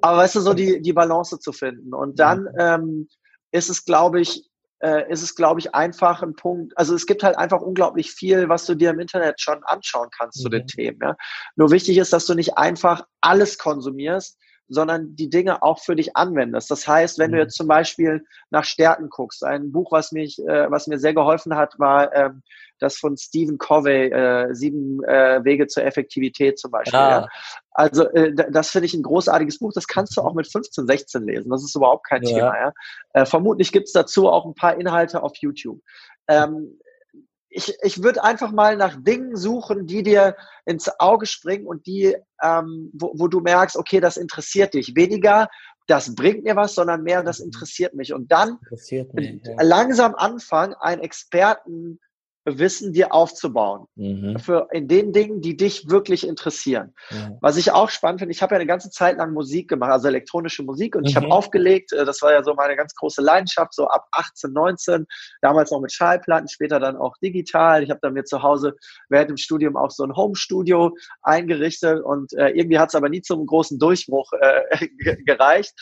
Aber 0.00 0.18
weißt 0.18 0.36
du, 0.36 0.40
so 0.40 0.54
die, 0.54 0.82
die 0.82 0.92
Balance 0.92 1.38
zu 1.38 1.52
finden 1.52 1.94
und 1.94 2.18
dann 2.18 2.42
mhm. 2.42 2.48
ähm, 2.58 3.08
ist 3.50 3.70
es, 3.70 3.84
glaube 3.84 4.20
ich, 4.20 4.48
äh, 4.80 5.10
ist 5.10 5.22
es, 5.22 5.34
glaube 5.34 5.60
ich, 5.60 5.74
einfach 5.74 6.22
ein 6.22 6.34
Punkt. 6.34 6.76
Also 6.76 6.94
es 6.94 7.06
gibt 7.06 7.22
halt 7.22 7.36
einfach 7.36 7.60
unglaublich 7.60 8.12
viel, 8.12 8.48
was 8.48 8.66
du 8.66 8.74
dir 8.74 8.90
im 8.90 9.00
Internet 9.00 9.40
schon 9.40 9.62
anschauen 9.64 10.08
kannst 10.16 10.38
mhm. 10.38 10.42
zu 10.42 10.48
den 10.48 10.62
mhm. 10.62 10.66
Themen. 10.66 10.98
Ja? 11.02 11.16
Nur 11.56 11.70
wichtig 11.70 11.98
ist, 11.98 12.12
dass 12.12 12.26
du 12.26 12.34
nicht 12.34 12.56
einfach 12.56 13.04
alles 13.20 13.58
konsumierst, 13.58 14.38
sondern 14.68 15.16
die 15.16 15.30
Dinge 15.30 15.62
auch 15.62 15.80
für 15.80 15.96
dich 15.96 16.16
anwendest. 16.16 16.70
Das 16.70 16.86
heißt, 16.86 17.18
wenn 17.18 17.30
mhm. 17.30 17.34
du 17.34 17.40
jetzt 17.40 17.56
zum 17.56 17.66
Beispiel 17.66 18.24
nach 18.50 18.64
Stärken 18.64 19.08
guckst, 19.08 19.42
ein 19.44 19.72
Buch, 19.72 19.92
was 19.92 20.12
mich, 20.12 20.38
äh, 20.40 20.70
was 20.70 20.86
mir 20.86 20.98
sehr 20.98 21.14
geholfen 21.14 21.56
hat, 21.56 21.78
war 21.78 22.14
ähm, 22.14 22.42
das 22.78 22.96
von 22.96 23.16
Stephen 23.16 23.58
Covey, 23.58 24.10
äh, 24.10 24.54
Sieben 24.54 25.02
äh, 25.04 25.42
Wege 25.44 25.66
zur 25.66 25.84
Effektivität 25.84 26.58
zum 26.58 26.70
Beispiel. 26.70 26.98
Ah. 26.98 27.10
Ja. 27.10 27.28
Also 27.78 28.08
äh, 28.10 28.34
das 28.34 28.70
finde 28.70 28.86
ich 28.86 28.94
ein 28.94 29.04
großartiges 29.04 29.60
Buch. 29.60 29.72
Das 29.72 29.86
kannst 29.86 30.16
du 30.16 30.22
auch 30.22 30.34
mit 30.34 30.50
15, 30.50 30.88
16 30.88 31.22
lesen. 31.22 31.48
Das 31.48 31.62
ist 31.62 31.76
überhaupt 31.76 32.08
kein 32.08 32.24
ja. 32.24 32.28
Thema. 32.28 32.58
Ja. 32.58 32.72
Äh, 33.12 33.24
vermutlich 33.24 33.70
gibt's 33.70 33.92
dazu 33.92 34.28
auch 34.28 34.46
ein 34.46 34.54
paar 34.56 34.80
Inhalte 34.80 35.22
auf 35.22 35.36
YouTube. 35.36 35.80
Ähm, 36.26 36.80
ich, 37.48 37.78
ich 37.80 38.02
würde 38.02 38.24
einfach 38.24 38.50
mal 38.50 38.76
nach 38.76 38.96
Dingen 39.00 39.36
suchen, 39.36 39.86
die 39.86 40.02
dir 40.02 40.34
ins 40.66 40.90
Auge 40.98 41.26
springen 41.26 41.66
und 41.66 41.86
die, 41.86 42.16
ähm, 42.42 42.90
wo, 42.94 43.12
wo 43.14 43.28
du 43.28 43.38
merkst, 43.38 43.76
okay, 43.76 44.00
das 44.00 44.16
interessiert 44.16 44.74
dich. 44.74 44.96
Weniger, 44.96 45.48
das 45.86 46.16
bringt 46.16 46.42
mir 46.42 46.56
was, 46.56 46.74
sondern 46.74 47.04
mehr, 47.04 47.22
das 47.22 47.38
mhm. 47.38 47.46
interessiert 47.46 47.94
mich. 47.94 48.12
Und 48.12 48.32
dann 48.32 48.58
mich, 49.12 49.40
ja. 49.44 49.54
langsam 49.62 50.16
anfangen, 50.16 50.74
einen 50.74 51.00
Experten 51.00 52.00
Wissen 52.56 52.94
dir 52.94 53.12
aufzubauen. 53.12 53.86
Mhm. 53.96 54.38
Für 54.38 54.68
in 54.72 54.88
den 54.88 55.12
Dingen, 55.12 55.42
die 55.42 55.56
dich 55.56 55.90
wirklich 55.90 56.26
interessieren. 56.26 56.94
Mhm. 57.10 57.36
Was 57.42 57.58
ich 57.58 57.72
auch 57.72 57.90
spannend 57.90 58.20
finde, 58.20 58.32
ich 58.32 58.40
habe 58.40 58.54
ja 58.54 58.60
eine 58.60 58.66
ganze 58.66 58.88
Zeit 58.90 59.18
lang 59.18 59.34
Musik 59.34 59.68
gemacht, 59.68 59.90
also 59.90 60.08
elektronische 60.08 60.62
Musik 60.62 60.96
und 60.96 61.02
mhm. 61.02 61.08
ich 61.08 61.16
habe 61.16 61.30
aufgelegt, 61.30 61.92
äh, 61.92 62.04
das 62.04 62.22
war 62.22 62.32
ja 62.32 62.42
so 62.42 62.54
meine 62.54 62.76
ganz 62.76 62.94
große 62.94 63.20
Leidenschaft, 63.20 63.74
so 63.74 63.88
ab 63.88 64.06
18, 64.12 64.52
19, 64.52 65.06
damals 65.42 65.70
noch 65.70 65.80
mit 65.80 65.92
Schallplatten, 65.92 66.48
später 66.48 66.80
dann 66.80 66.96
auch 66.96 67.16
digital. 67.22 67.82
Ich 67.82 67.90
habe 67.90 68.00
dann 68.00 68.14
mir 68.14 68.24
zu 68.24 68.42
Hause 68.42 68.74
während 69.08 69.30
dem 69.30 69.36
Studium 69.36 69.76
auch 69.76 69.90
so 69.90 70.04
ein 70.04 70.14
Home-Studio 70.14 70.94
eingerichtet 71.22 72.02
und 72.02 72.32
äh, 72.34 72.50
irgendwie 72.50 72.78
hat 72.78 72.88
es 72.88 72.94
aber 72.94 73.08
nie 73.08 73.22
zum 73.22 73.44
großen 73.44 73.78
Durchbruch 73.78 74.32
äh, 74.40 74.88
gereicht. 75.26 75.74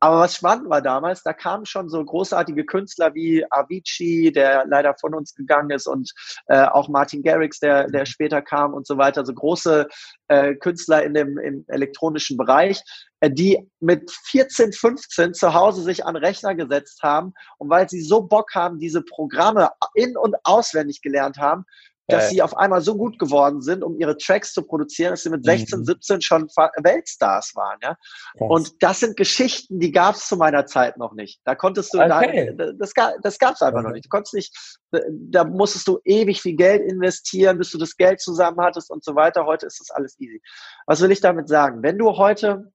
Aber 0.00 0.18
was 0.18 0.36
spannend 0.36 0.68
war 0.68 0.82
damals, 0.82 1.22
da 1.22 1.32
kamen 1.32 1.64
schon 1.64 1.88
so 1.88 2.04
großartige 2.04 2.66
Künstler 2.66 3.14
wie 3.14 3.44
Avicii, 3.50 4.30
der 4.30 4.64
leider 4.66 4.94
von 5.00 5.14
uns 5.14 5.34
gegangen 5.34 5.70
ist, 5.70 5.86
und 5.86 6.12
äh, 6.46 6.64
auch 6.64 6.88
Martin 6.88 7.22
Garrix, 7.22 7.60
der, 7.60 7.88
der 7.88 8.02
mhm. 8.02 8.06
später 8.06 8.42
kam 8.42 8.74
und 8.74 8.86
so 8.86 8.98
weiter. 8.98 9.24
So 9.24 9.32
große 9.32 9.86
äh, 10.28 10.54
Künstler 10.54 11.02
in 11.02 11.14
dem 11.14 11.38
im 11.38 11.64
elektronischen 11.68 12.36
Bereich, 12.36 12.82
äh, 13.20 13.30
die 13.30 13.58
mit 13.80 14.10
14, 14.26 14.72
15 14.72 15.34
zu 15.34 15.54
Hause 15.54 15.82
sich 15.82 16.04
an 16.04 16.16
Rechner 16.16 16.54
gesetzt 16.54 17.02
haben 17.02 17.32
und 17.58 17.70
weil 17.70 17.88
sie 17.88 18.02
so 18.02 18.22
Bock 18.22 18.54
haben, 18.54 18.78
diese 18.78 19.02
Programme 19.02 19.70
in- 19.94 20.16
und 20.16 20.36
auswendig 20.44 21.00
gelernt 21.00 21.38
haben, 21.38 21.64
dass 22.08 22.24
ja. 22.24 22.30
sie 22.30 22.42
auf 22.42 22.56
einmal 22.56 22.80
so 22.80 22.96
gut 22.96 23.18
geworden 23.18 23.60
sind, 23.60 23.82
um 23.82 23.98
ihre 23.98 24.16
Tracks 24.16 24.52
zu 24.52 24.62
produzieren, 24.62 25.10
dass 25.10 25.22
sie 25.22 25.30
mit 25.30 25.44
16, 25.44 25.80
mhm. 25.80 25.84
17 25.84 26.20
schon 26.20 26.48
Weltstars 26.82 27.52
waren. 27.54 27.78
Ja? 27.82 27.96
Und 28.38 28.82
das 28.82 29.00
sind 29.00 29.16
Geschichten, 29.16 29.80
die 29.80 29.90
gab 29.90 30.14
es 30.14 30.28
zu 30.28 30.36
meiner 30.36 30.66
Zeit 30.66 30.96
noch 30.98 31.14
nicht. 31.14 31.40
Da 31.44 31.54
konntest 31.54 31.92
du, 31.94 31.98
okay. 31.98 32.54
da, 32.56 32.72
das, 32.72 32.92
das 33.22 33.38
gab 33.38 33.54
es 33.54 33.62
einfach 33.62 33.80
okay. 33.80 33.88
noch 33.88 33.92
nicht. 33.92 34.04
Du 34.04 34.08
konntest 34.08 34.34
nicht, 34.34 34.78
da 34.90 35.44
musstest 35.44 35.88
du 35.88 35.98
ewig 36.04 36.40
viel 36.40 36.56
Geld 36.56 36.82
investieren, 36.88 37.58
bis 37.58 37.70
du 37.70 37.78
das 37.78 37.96
Geld 37.96 38.20
zusammen 38.20 38.60
hattest 38.60 38.90
und 38.90 39.04
so 39.04 39.14
weiter. 39.14 39.46
Heute 39.46 39.66
ist 39.66 39.80
das 39.80 39.90
alles 39.90 40.18
easy. 40.20 40.40
Was 40.86 41.00
will 41.00 41.10
ich 41.10 41.20
damit 41.20 41.48
sagen? 41.48 41.82
Wenn 41.82 41.98
du 41.98 42.16
heute 42.16 42.72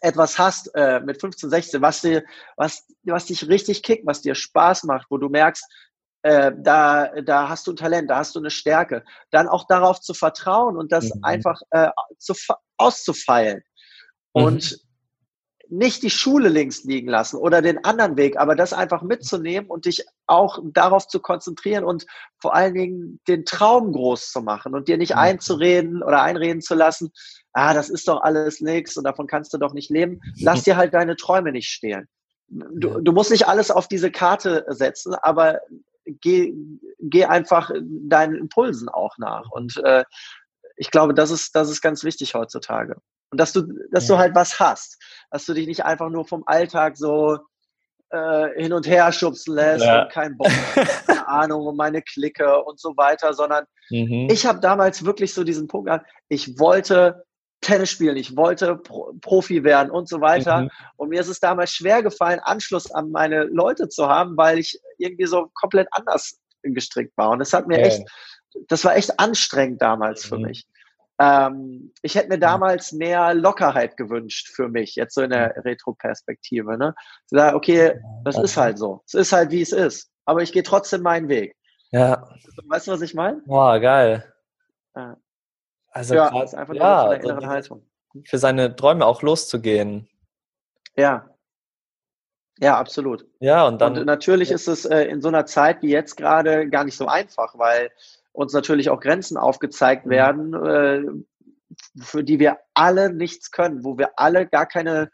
etwas 0.00 0.38
hast 0.38 0.74
äh, 0.74 1.00
mit 1.00 1.20
15, 1.20 1.50
16, 1.50 1.82
was 1.82 2.00
dir, 2.00 2.24
was, 2.56 2.84
was 3.04 3.26
dich 3.26 3.48
richtig 3.48 3.82
kickt, 3.82 4.06
was 4.06 4.22
dir 4.22 4.34
Spaß 4.34 4.84
macht, 4.84 5.06
wo 5.10 5.18
du 5.18 5.28
merkst, 5.28 5.64
äh, 6.24 6.52
da, 6.56 7.08
da 7.20 7.50
hast 7.50 7.66
du 7.66 7.72
ein 7.72 7.76
Talent, 7.76 8.08
da 8.08 8.16
hast 8.16 8.34
du 8.34 8.38
eine 8.38 8.50
Stärke, 8.50 9.04
dann 9.30 9.46
auch 9.46 9.66
darauf 9.66 10.00
zu 10.00 10.14
vertrauen 10.14 10.78
und 10.78 10.90
das 10.90 11.14
mhm. 11.14 11.22
einfach 11.22 11.60
äh, 11.70 11.90
zu, 12.18 12.32
auszufeilen. 12.78 13.62
Mhm. 14.34 14.42
Und 14.44 14.78
nicht 15.68 16.02
die 16.02 16.10
Schule 16.10 16.48
links 16.48 16.84
liegen 16.84 17.08
lassen 17.08 17.36
oder 17.36 17.60
den 17.60 17.84
anderen 17.84 18.16
Weg, 18.16 18.38
aber 18.38 18.54
das 18.54 18.72
einfach 18.72 19.02
mitzunehmen 19.02 19.68
und 19.68 19.84
dich 19.84 20.06
auch 20.26 20.60
darauf 20.72 21.08
zu 21.08 21.20
konzentrieren 21.20 21.84
und 21.84 22.06
vor 22.40 22.54
allen 22.54 22.72
Dingen 22.72 23.20
den 23.28 23.44
Traum 23.44 23.92
groß 23.92 24.30
zu 24.30 24.40
machen 24.40 24.74
und 24.74 24.88
dir 24.88 24.96
nicht 24.96 25.12
mhm. 25.12 25.20
einzureden 25.20 26.02
oder 26.02 26.22
einreden 26.22 26.62
zu 26.62 26.74
lassen, 26.74 27.12
ah, 27.52 27.74
das 27.74 27.90
ist 27.90 28.08
doch 28.08 28.22
alles 28.22 28.62
nichts 28.62 28.96
und 28.96 29.04
davon 29.04 29.26
kannst 29.26 29.52
du 29.52 29.58
doch 29.58 29.74
nicht 29.74 29.90
leben. 29.90 30.20
Lass 30.40 30.62
dir 30.64 30.78
halt 30.78 30.94
deine 30.94 31.16
Träume 31.16 31.52
nicht 31.52 31.68
stehlen. 31.68 32.08
Du, 32.48 33.00
du 33.02 33.12
musst 33.12 33.30
nicht 33.30 33.46
alles 33.46 33.70
auf 33.70 33.88
diese 33.88 34.10
Karte 34.10 34.64
setzen, 34.68 35.14
aber 35.16 35.60
geh, 36.06 36.54
geh 37.00 37.24
einfach 37.24 37.70
deinen 37.82 38.34
Impulsen 38.36 38.88
auch 38.88 39.16
nach. 39.18 39.50
Und 39.50 39.76
äh, 39.84 40.04
ich 40.76 40.90
glaube, 40.90 41.14
das 41.14 41.30
ist, 41.30 41.54
das 41.54 41.70
ist 41.70 41.80
ganz 41.80 42.04
wichtig 42.04 42.34
heutzutage. 42.34 42.96
Und 43.30 43.40
dass 43.40 43.52
du, 43.52 43.62
dass 43.90 44.08
ja. 44.08 44.14
du 44.14 44.20
halt 44.20 44.34
was 44.34 44.60
hast, 44.60 45.02
dass 45.30 45.44
du 45.46 45.54
dich 45.54 45.66
nicht 45.66 45.84
einfach 45.84 46.10
nur 46.10 46.24
vom 46.26 46.44
Alltag 46.46 46.96
so 46.96 47.38
äh, 48.10 48.62
hin 48.62 48.72
und 48.72 48.86
her 48.86 49.10
schubsen 49.12 49.54
lässt 49.54 49.84
ja. 49.84 50.02
und 50.02 50.12
kein 50.12 50.36
Bock, 50.36 50.50
keine 51.06 51.26
Ahnung, 51.28 51.74
meine 51.76 52.02
Clique 52.02 52.62
und 52.64 52.78
so 52.78 52.96
weiter, 52.96 53.34
sondern 53.34 53.64
mhm. 53.90 54.28
ich 54.30 54.46
habe 54.46 54.60
damals 54.60 55.04
wirklich 55.04 55.34
so 55.34 55.42
diesen 55.42 55.66
Punkt 55.66 55.86
gehabt, 55.86 56.06
ich 56.28 56.58
wollte 56.58 57.24
Tennis 57.64 57.90
spielen, 57.90 58.16
ich 58.16 58.36
wollte 58.36 58.76
Pro 58.76 59.12
Profi 59.20 59.64
werden 59.64 59.90
und 59.90 60.08
so 60.08 60.20
weiter. 60.20 60.62
Mhm. 60.62 60.70
Und 60.96 61.08
mir 61.08 61.20
ist 61.20 61.28
es 61.28 61.40
damals 61.40 61.72
schwer 61.72 62.02
gefallen, 62.02 62.40
Anschluss 62.40 62.90
an 62.90 63.10
meine 63.10 63.44
Leute 63.44 63.88
zu 63.88 64.08
haben, 64.08 64.36
weil 64.36 64.58
ich 64.58 64.78
irgendwie 64.98 65.26
so 65.26 65.50
komplett 65.54 65.88
anders 65.90 66.38
gestrickt 66.62 67.16
war. 67.16 67.30
Und 67.30 67.40
das 67.40 67.52
hat 67.52 67.66
mir 67.66 67.78
okay. 67.78 67.88
echt, 67.88 68.02
das 68.68 68.84
war 68.84 68.96
echt 68.96 69.18
anstrengend 69.18 69.82
damals 69.82 70.24
mhm. 70.24 70.28
für 70.28 70.38
mich. 70.38 70.66
Ähm, 71.18 71.92
ich 72.02 72.16
hätte 72.16 72.28
mir 72.28 72.38
damals 72.38 72.92
mehr 72.92 73.34
Lockerheit 73.34 73.96
gewünscht 73.96 74.48
für 74.52 74.68
mich, 74.68 74.96
jetzt 74.96 75.14
so 75.14 75.22
in 75.22 75.30
der 75.30 75.54
Retro-Perspektive. 75.64 76.76
Ne? 76.76 76.94
So, 77.26 77.38
okay, 77.38 78.00
das 78.24 78.36
ist 78.38 78.56
halt 78.56 78.78
so. 78.78 79.02
Es 79.06 79.14
ist 79.14 79.32
halt, 79.32 79.50
wie 79.50 79.62
es 79.62 79.72
ist. 79.72 80.10
Aber 80.24 80.42
ich 80.42 80.52
gehe 80.52 80.62
trotzdem 80.62 81.02
meinen 81.02 81.28
Weg. 81.28 81.56
Ja. 81.92 82.28
Weißt 82.66 82.88
du, 82.88 82.92
was 82.92 83.02
ich 83.02 83.14
meine? 83.14 83.42
Boah, 83.46 83.78
geil. 83.78 84.24
Ja. 84.96 85.16
Also 85.94 86.14
ja, 86.16 86.28
grad, 86.28 86.44
ist 86.44 86.54
einfach 86.54 86.74
ja, 86.74 87.04
nur 87.04 87.12
eine 87.12 87.22
innere 87.22 87.36
also 87.36 87.48
Haltung. 87.48 87.86
Für 88.26 88.38
seine 88.38 88.74
Träume 88.74 89.06
auch 89.06 89.22
loszugehen. 89.22 90.08
Ja. 90.96 91.30
Ja, 92.60 92.78
absolut. 92.78 93.26
Ja, 93.40 93.66
und 93.66 93.80
dann. 93.80 93.98
Und 93.98 94.06
natürlich 94.06 94.50
ist 94.50 94.68
es 94.68 94.84
äh, 94.84 95.04
in 95.04 95.20
so 95.20 95.28
einer 95.28 95.46
Zeit 95.46 95.82
wie 95.82 95.90
jetzt 95.90 96.16
gerade 96.16 96.68
gar 96.68 96.84
nicht 96.84 96.96
so 96.96 97.06
einfach, 97.06 97.58
weil 97.58 97.90
uns 98.32 98.52
natürlich 98.52 98.90
auch 98.90 99.00
Grenzen 99.00 99.36
aufgezeigt 99.36 100.06
mhm. 100.06 100.10
werden, 100.10 100.54
äh, 100.54 101.02
für 102.00 102.24
die 102.24 102.38
wir 102.38 102.58
alle 102.74 103.12
nichts 103.12 103.50
können, 103.50 103.84
wo 103.84 103.96
wir 103.96 104.10
alle 104.16 104.46
gar 104.46 104.66
keine, 104.66 105.10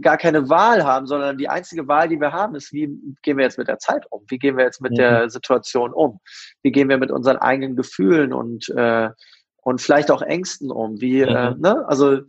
gar 0.00 0.18
keine 0.18 0.48
Wahl 0.48 0.84
haben, 0.84 1.06
sondern 1.06 1.38
die 1.38 1.48
einzige 1.48 1.88
Wahl, 1.88 2.08
die 2.08 2.20
wir 2.20 2.32
haben, 2.32 2.54
ist, 2.54 2.72
wie 2.72 2.88
gehen 3.22 3.38
wir 3.38 3.44
jetzt 3.44 3.58
mit 3.58 3.68
der 3.68 3.78
Zeit 3.78 4.06
um? 4.10 4.24
Wie 4.28 4.38
gehen 4.38 4.56
wir 4.56 4.64
jetzt 4.64 4.80
mit 4.80 4.92
mhm. 4.92 4.96
der 4.96 5.30
Situation 5.30 5.92
um? 5.92 6.20
Wie 6.62 6.72
gehen 6.72 6.88
wir 6.88 6.98
mit 6.98 7.10
unseren 7.10 7.38
eigenen 7.38 7.76
Gefühlen 7.76 8.32
und, 8.32 8.68
äh, 8.70 9.10
und 9.64 9.80
vielleicht 9.82 10.10
auch 10.10 10.22
Ängsten 10.22 10.70
um? 10.70 11.00
Wie, 11.00 11.20
äh, 11.20 11.54
mhm. 11.54 11.64
äh, 11.64 11.68
ne? 11.70 11.88
Also 11.88 12.20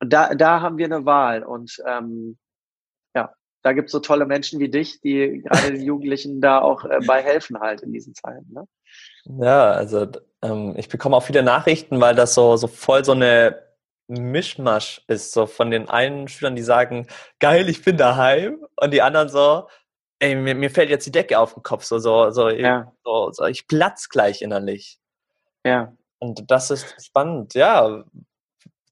da, 0.00 0.34
da 0.34 0.60
haben 0.60 0.78
wir 0.78 0.86
eine 0.86 1.06
Wahl 1.06 1.42
und 1.42 1.82
ähm, 1.86 2.36
ja, 3.14 3.32
da 3.62 3.72
gibt 3.72 3.86
es 3.86 3.92
so 3.92 4.00
tolle 4.00 4.26
Menschen 4.26 4.60
wie 4.60 4.68
dich, 4.68 5.00
die 5.00 5.42
gerade 5.42 5.72
den 5.72 5.82
Jugendlichen 5.82 6.40
da 6.40 6.60
auch 6.60 6.84
äh, 6.84 6.98
bei 7.06 7.22
helfen 7.22 7.60
halt 7.60 7.80
in 7.82 7.92
diesen 7.92 8.14
Zeiten. 8.14 8.52
Ne? 8.52 8.66
Ja, 9.24 9.70
also 9.70 10.08
ähm, 10.42 10.74
ich 10.76 10.88
bekomme 10.88 11.16
auch 11.16 11.22
viele 11.22 11.42
Nachrichten, 11.42 12.00
weil 12.00 12.14
das 12.14 12.34
so, 12.34 12.56
so 12.56 12.66
voll 12.66 13.04
so 13.04 13.12
eine 13.12 13.62
Mischmasch 14.08 15.02
ist, 15.06 15.32
so 15.32 15.46
von 15.46 15.70
den 15.70 15.88
einen 15.88 16.28
Schülern, 16.28 16.56
die 16.56 16.62
sagen, 16.62 17.06
geil, 17.38 17.68
ich 17.68 17.82
bin 17.84 17.96
daheim, 17.96 18.64
und 18.76 18.92
die 18.92 19.00
anderen 19.02 19.28
so, 19.28 19.68
ey, 20.18 20.34
mir, 20.34 20.54
mir 20.54 20.70
fällt 20.70 20.90
jetzt 20.90 21.06
die 21.06 21.12
Decke 21.12 21.38
auf 21.38 21.54
den 21.54 21.62
Kopf, 21.62 21.84
so, 21.84 21.98
so, 21.98 22.30
so, 22.30 22.48
ja. 22.48 22.92
so, 23.04 23.30
so 23.32 23.44
ich 23.44 23.68
platz 23.68 24.08
gleich 24.08 24.42
innerlich. 24.42 24.98
Ja. 25.64 25.96
Und 26.22 26.52
das 26.52 26.70
ist 26.70 27.04
spannend, 27.04 27.54
ja. 27.54 28.04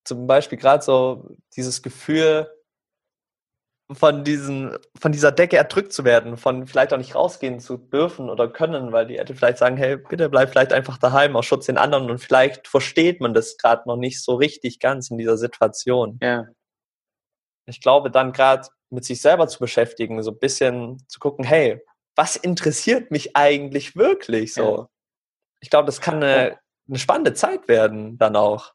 Zum 0.03 0.27
Beispiel 0.27 0.59
gerade 0.59 0.83
so 0.83 1.37
dieses 1.55 1.81
Gefühl, 1.81 2.51
von 3.93 4.25
diesen, 4.25 4.77
von 5.01 5.13
dieser 5.13 5.31
Decke 5.31 5.57
erdrückt 5.57 5.93
zu 5.93 6.05
werden, 6.05 6.37
von 6.37 6.67
vielleicht 6.67 6.93
auch 6.93 6.99
nicht 6.99 7.15
rausgehen 7.15 7.61
zu 7.61 7.77
dürfen 7.77 8.31
oder 8.31 8.49
können, 8.49 8.91
weil 8.91 9.07
die 9.07 9.17
Eltern 9.17 9.37
vielleicht 9.37 9.59
sagen, 9.59 9.77
hey, 9.77 9.97
bitte 9.97 10.29
bleib 10.29 10.51
vielleicht 10.51 10.73
einfach 10.73 10.99
daheim 10.99 11.37
aus 11.37 11.47
Schutz 11.47 11.67
den 11.67 11.79
anderen 11.79 12.11
und 12.11 12.19
vielleicht 12.19 12.67
versteht 12.67 13.21
man 13.21 13.33
das 13.33 13.57
gerade 13.59 13.89
noch 13.89 13.97
nicht 13.97 14.21
so 14.25 14.35
richtig 14.35 14.81
ganz 14.81 15.09
in 15.13 15.19
dieser 15.19 15.39
Situation. 15.39 16.19
Ja. 16.21 16.47
Ich 17.67 17.81
glaube, 17.81 18.11
dann 18.11 18.33
gerade 18.33 18.67
mit 18.91 19.05
sich 19.05 19.23
selber 19.23 19.47
zu 19.47 19.61
beschäftigen, 19.61 20.21
so 20.25 20.33
ein 20.33 20.39
bisschen 20.41 21.01
zu 21.07 21.21
gucken, 21.21 21.45
hey, 21.45 21.81
was 22.17 22.35
interessiert 22.35 23.13
mich 23.13 23.37
eigentlich 23.37 23.95
wirklich 23.95 24.53
so? 24.53 24.77
Ja. 24.77 24.89
Ich 25.61 25.71
glaube, 25.71 25.87
das 25.87 26.01
kann 26.01 26.17
eine, 26.17 26.59
eine 26.91 26.99
spannende 26.99 27.33
Zeit 27.35 27.69
werden 27.69 28.19
dann 28.19 28.37
auch. 28.37 28.75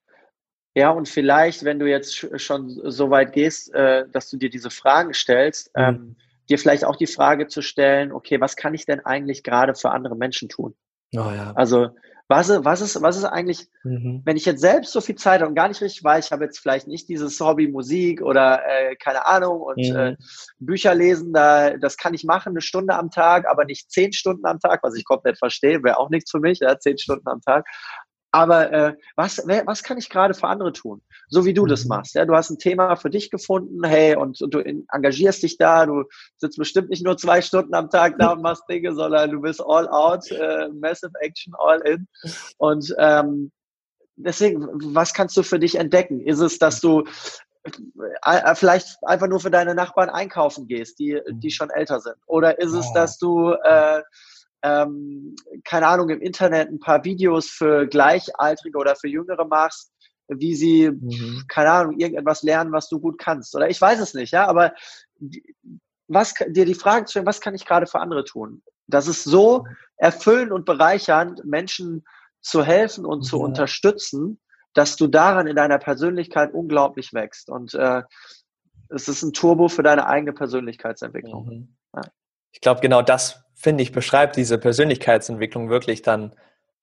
Ja, 0.74 0.90
und 0.90 1.08
vielleicht, 1.08 1.64
wenn 1.64 1.80
du 1.80 1.88
jetzt 1.90 2.40
schon 2.42 2.70
so 2.84 3.10
weit 3.10 3.32
gehst, 3.34 3.74
äh, 3.74 4.06
dass 4.12 4.30
du 4.30 4.38
dir 4.38 4.50
diese 4.50 4.70
Fragen 4.70 5.14
stellst, 5.14 5.72
mhm. 5.76 5.84
ähm, 5.84 6.16
dir 6.50 6.58
vielleicht 6.58 6.86
auch 6.86 6.96
die 6.96 7.08
Frage 7.08 7.48
zu 7.48 7.62
stellen, 7.62 8.12
okay, 8.12 8.42
was 8.42 8.56
kann 8.56 8.74
ich 8.74 8.86
denn 8.86 9.00
eigentlich 9.00 9.44
gerade 9.44 9.76
für 9.76 9.92
andere 9.92 10.16
Menschen 10.16 10.50
tun? 10.50 10.76
Oh, 11.16 11.32
ja. 11.32 11.54
Also, 11.56 11.90
was, 12.28 12.50
was, 12.50 12.82
ist, 12.82 13.02
was 13.02 13.18
ist 13.18 13.26
eigentlich, 13.26 13.68
mhm. 13.84 14.22
wenn 14.26 14.36
ich 14.36 14.46
jetzt 14.46 14.62
selbst 14.62 14.92
so 14.92 15.00
viel 15.00 15.16
Zeit 15.16 15.42
habe 15.42 15.50
und 15.50 15.56
gar 15.56 15.68
nicht 15.68 15.82
richtig 15.82 16.04
weiß, 16.04 16.26
ich 16.26 16.32
habe 16.32 16.44
jetzt 16.44 16.58
vielleicht 16.58 16.88
nicht 16.88 17.08
dieses 17.08 17.40
Hobby 17.40 17.68
Musik 17.68 18.22
oder 18.22 18.64
äh, 18.68 18.96
keine 18.96 19.28
Ahnung 19.28 19.62
und 19.62 19.78
mhm. 19.78 19.96
äh, 19.96 20.16
Bücher 20.58 20.96
lesen, 20.96 21.34
da, 21.34 21.78
das 21.78 21.98
kann 21.98 22.16
ich 22.16 22.24
machen, 22.24 22.50
eine 22.50 22.62
Stunde 22.62 22.96
am 22.96 23.12
Tag, 23.12 23.48
aber 23.48 23.66
nicht 23.66 23.92
zehn 23.92 24.12
Stunden 24.12 24.46
am 24.48 24.60
Tag, 24.60 24.82
was 24.82 24.96
ich 24.96 25.06
komplett 25.06 25.38
verstehe, 25.38 25.84
wäre 25.84 26.00
auch 26.00 26.10
nichts 26.10 26.32
für 26.32 26.40
mich, 26.40 26.60
ja, 26.60 26.80
zehn 26.80 26.98
Stunden 26.98 27.28
am 27.28 27.42
Tag. 27.42 27.68
Aber 28.36 28.74
äh, 28.74 28.94
was, 29.16 29.38
was 29.38 29.82
kann 29.82 29.98
ich 29.98 30.10
gerade 30.10 30.34
für 30.34 30.50
andere 30.50 30.74
tun? 30.74 31.02
So 31.30 31.46
wie 31.46 31.54
du 31.54 31.66
das 31.66 31.86
mhm. 31.86 31.90
machst. 31.90 32.16
Ja? 32.16 32.26
Du 32.26 32.36
hast 32.36 32.50
ein 32.50 32.60
Thema 32.60 32.98
für 32.98 33.10
dich 33.10 33.32
gefunden, 33.32 33.82
hey, 33.86 34.18
und, 34.18 34.42
und 34.42 34.54
du 34.54 34.60
engagierst 34.60 35.42
dich 35.42 35.58
da, 35.58 35.86
du 35.86 36.04
sitzt 36.36 36.58
bestimmt 36.58 36.90
nicht 36.90 37.06
nur 37.06 37.16
zwei 37.16 37.42
Stunden 37.42 37.74
am 37.74 37.90
Tag 37.90 38.20
da 38.20 38.34
und 38.34 38.42
machst 38.42 38.64
Dinge, 38.70 38.94
sondern 38.94 39.32
du 39.32 39.40
bist 39.40 39.62
all 39.66 39.88
out, 39.88 40.30
äh, 40.32 40.68
massive 40.68 41.14
action, 41.22 41.54
all 41.58 41.80
in. 41.88 42.10
Und 42.58 42.94
ähm, 43.00 43.54
deswegen, 44.18 44.68
was 44.94 45.14
kannst 45.14 45.38
du 45.38 45.44
für 45.44 45.58
dich 45.58 45.76
entdecken? 45.76 46.20
Ist 46.20 46.42
es, 46.42 46.60
dass 46.60 46.82
du 46.82 47.06
äh, 47.64 47.72
äh 48.26 48.56
vielleicht 48.56 48.98
einfach 49.04 49.30
nur 49.30 49.40
für 49.40 49.52
deine 49.52 49.76
Nachbarn 49.76 50.10
einkaufen 50.10 50.68
gehst, 50.68 51.00
die, 51.00 51.22
die 51.30 51.48
mhm. 51.48 51.52
schon 51.52 51.70
älter 51.70 52.02
sind? 52.02 52.18
Oder 52.26 52.60
ist 52.60 52.74
es, 52.74 52.92
dass 52.92 53.18
du 53.18 53.54
äh, 53.64 54.02
ähm, 54.66 55.36
keine 55.64 55.88
Ahnung, 55.88 56.10
im 56.10 56.22
Internet 56.22 56.70
ein 56.70 56.80
paar 56.80 57.04
Videos 57.04 57.48
für 57.48 57.86
Gleichaltrige 57.86 58.78
oder 58.78 58.96
für 58.96 59.08
Jüngere 59.08 59.46
machst, 59.46 59.92
wie 60.28 60.56
sie, 60.56 60.90
mhm. 60.90 61.44
keine 61.48 61.72
Ahnung, 61.72 62.00
irgendetwas 62.00 62.42
lernen, 62.42 62.72
was 62.72 62.90
du 62.90 63.00
gut 63.00 63.20
kannst. 63.20 63.56
Oder 63.56 63.70
ich 63.70 63.80
weiß 63.80 64.00
es 64.00 64.16
nicht, 64.16 64.32
ja, 64.32 64.48
aber 64.48 64.74
was, 66.08 66.34
dir 66.48 66.66
die 66.66 66.74
Frage 66.74 67.06
zu 67.06 67.12
stellen, 67.12 67.26
was 67.28 67.42
kann 67.42 67.54
ich 67.54 67.66
gerade 67.66 67.86
für 67.86 68.00
andere 68.00 68.24
tun? 68.24 68.64
Das 68.88 69.08
ist 69.08 69.24
so 69.24 69.66
erfüllend 69.98 70.52
und 70.52 70.66
bereichernd, 70.66 71.46
Menschen 71.46 72.04
zu 72.42 72.64
helfen 72.64 73.06
und 73.06 73.24
ja. 73.24 73.30
zu 73.30 73.40
unterstützen, 73.40 74.40
dass 74.74 74.96
du 74.96 75.08
daran 75.08 75.48
in 75.48 75.56
deiner 75.56 75.80
Persönlichkeit 75.80 76.54
unglaublich 76.54 77.14
wächst. 77.14 77.50
Und 77.50 77.74
äh, 77.76 78.04
es 78.90 79.08
ist 79.08 79.24
ein 79.24 79.34
Turbo 79.34 79.68
für 79.68 79.84
deine 79.84 80.08
eigene 80.08 80.34
Persönlichkeitsentwicklung. 80.34 81.46
Mhm. 81.46 81.76
Ja. 81.96 82.02
Ich 82.56 82.62
glaube, 82.62 82.80
genau 82.80 83.02
das 83.02 83.44
finde 83.54 83.84
ich, 83.84 83.92
beschreibt 83.92 84.38
diese 84.38 84.58
Persönlichkeitsentwicklung 84.58 85.70
wirklich 85.70 86.02
dann 86.02 86.34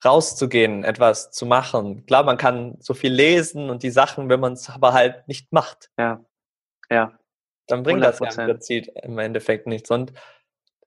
rauszugehen, 0.04 0.84
etwas 0.84 1.30
zu 1.30 1.46
machen. 1.46 2.04
Klar, 2.04 2.24
man 2.24 2.36
kann 2.36 2.76
so 2.78 2.92
viel 2.92 3.12
lesen 3.12 3.70
und 3.70 3.82
die 3.82 3.90
Sachen, 3.90 4.28
wenn 4.28 4.40
man 4.40 4.52
es 4.52 4.68
aber 4.68 4.92
halt 4.92 5.26
nicht 5.28 5.50
macht. 5.50 5.90
Ja. 5.98 6.22
Ja. 6.90 7.18
Dann 7.68 7.82
bringt 7.84 8.04
100%. 8.04 8.04
das 8.04 8.18
ja 8.18 8.42
im 8.42 8.50
Prinzip 8.50 8.88
im 9.02 9.18
Endeffekt 9.18 9.66
nichts. 9.66 9.90
Und 9.90 10.12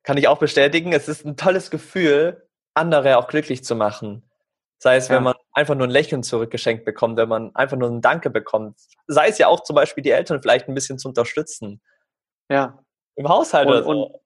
kann 0.03 0.17
ich 0.17 0.27
auch 0.27 0.37
bestätigen, 0.37 0.93
es 0.93 1.07
ist 1.07 1.25
ein 1.25 1.35
tolles 1.35 1.71
Gefühl, 1.71 2.47
andere 2.75 3.17
auch 3.17 3.27
glücklich 3.27 3.63
zu 3.63 3.75
machen. 3.75 4.29
Sei 4.77 4.97
es, 4.97 5.09
wenn 5.09 5.23
man 5.23 5.33
einfach 5.53 5.73
nur 5.73 5.87
ein 5.87 5.91
Lächeln 5.91 6.21
zurückgeschenkt 6.21 6.85
bekommt, 6.85 7.17
wenn 7.17 7.29
man 7.29 7.55
einfach 7.55 7.77
nur 7.77 7.89
ein 7.89 8.01
Danke 8.01 8.29
bekommt. 8.29 8.79
Sei 9.07 9.29
es 9.29 9.39
ja 9.39 9.47
auch 9.47 9.61
zum 9.63 9.75
Beispiel 9.75 10.03
die 10.03 10.11
Eltern 10.11 10.41
vielleicht 10.43 10.67
ein 10.67 10.75
bisschen 10.75 10.99
zu 10.99 11.07
unterstützen. 11.07 11.81
Ja. 12.51 12.77
Im 13.15 13.27
Haushalt 13.27 13.67
und, 13.67 13.73
oder 13.73 13.83
so. 13.83 13.89
Und, 13.89 14.24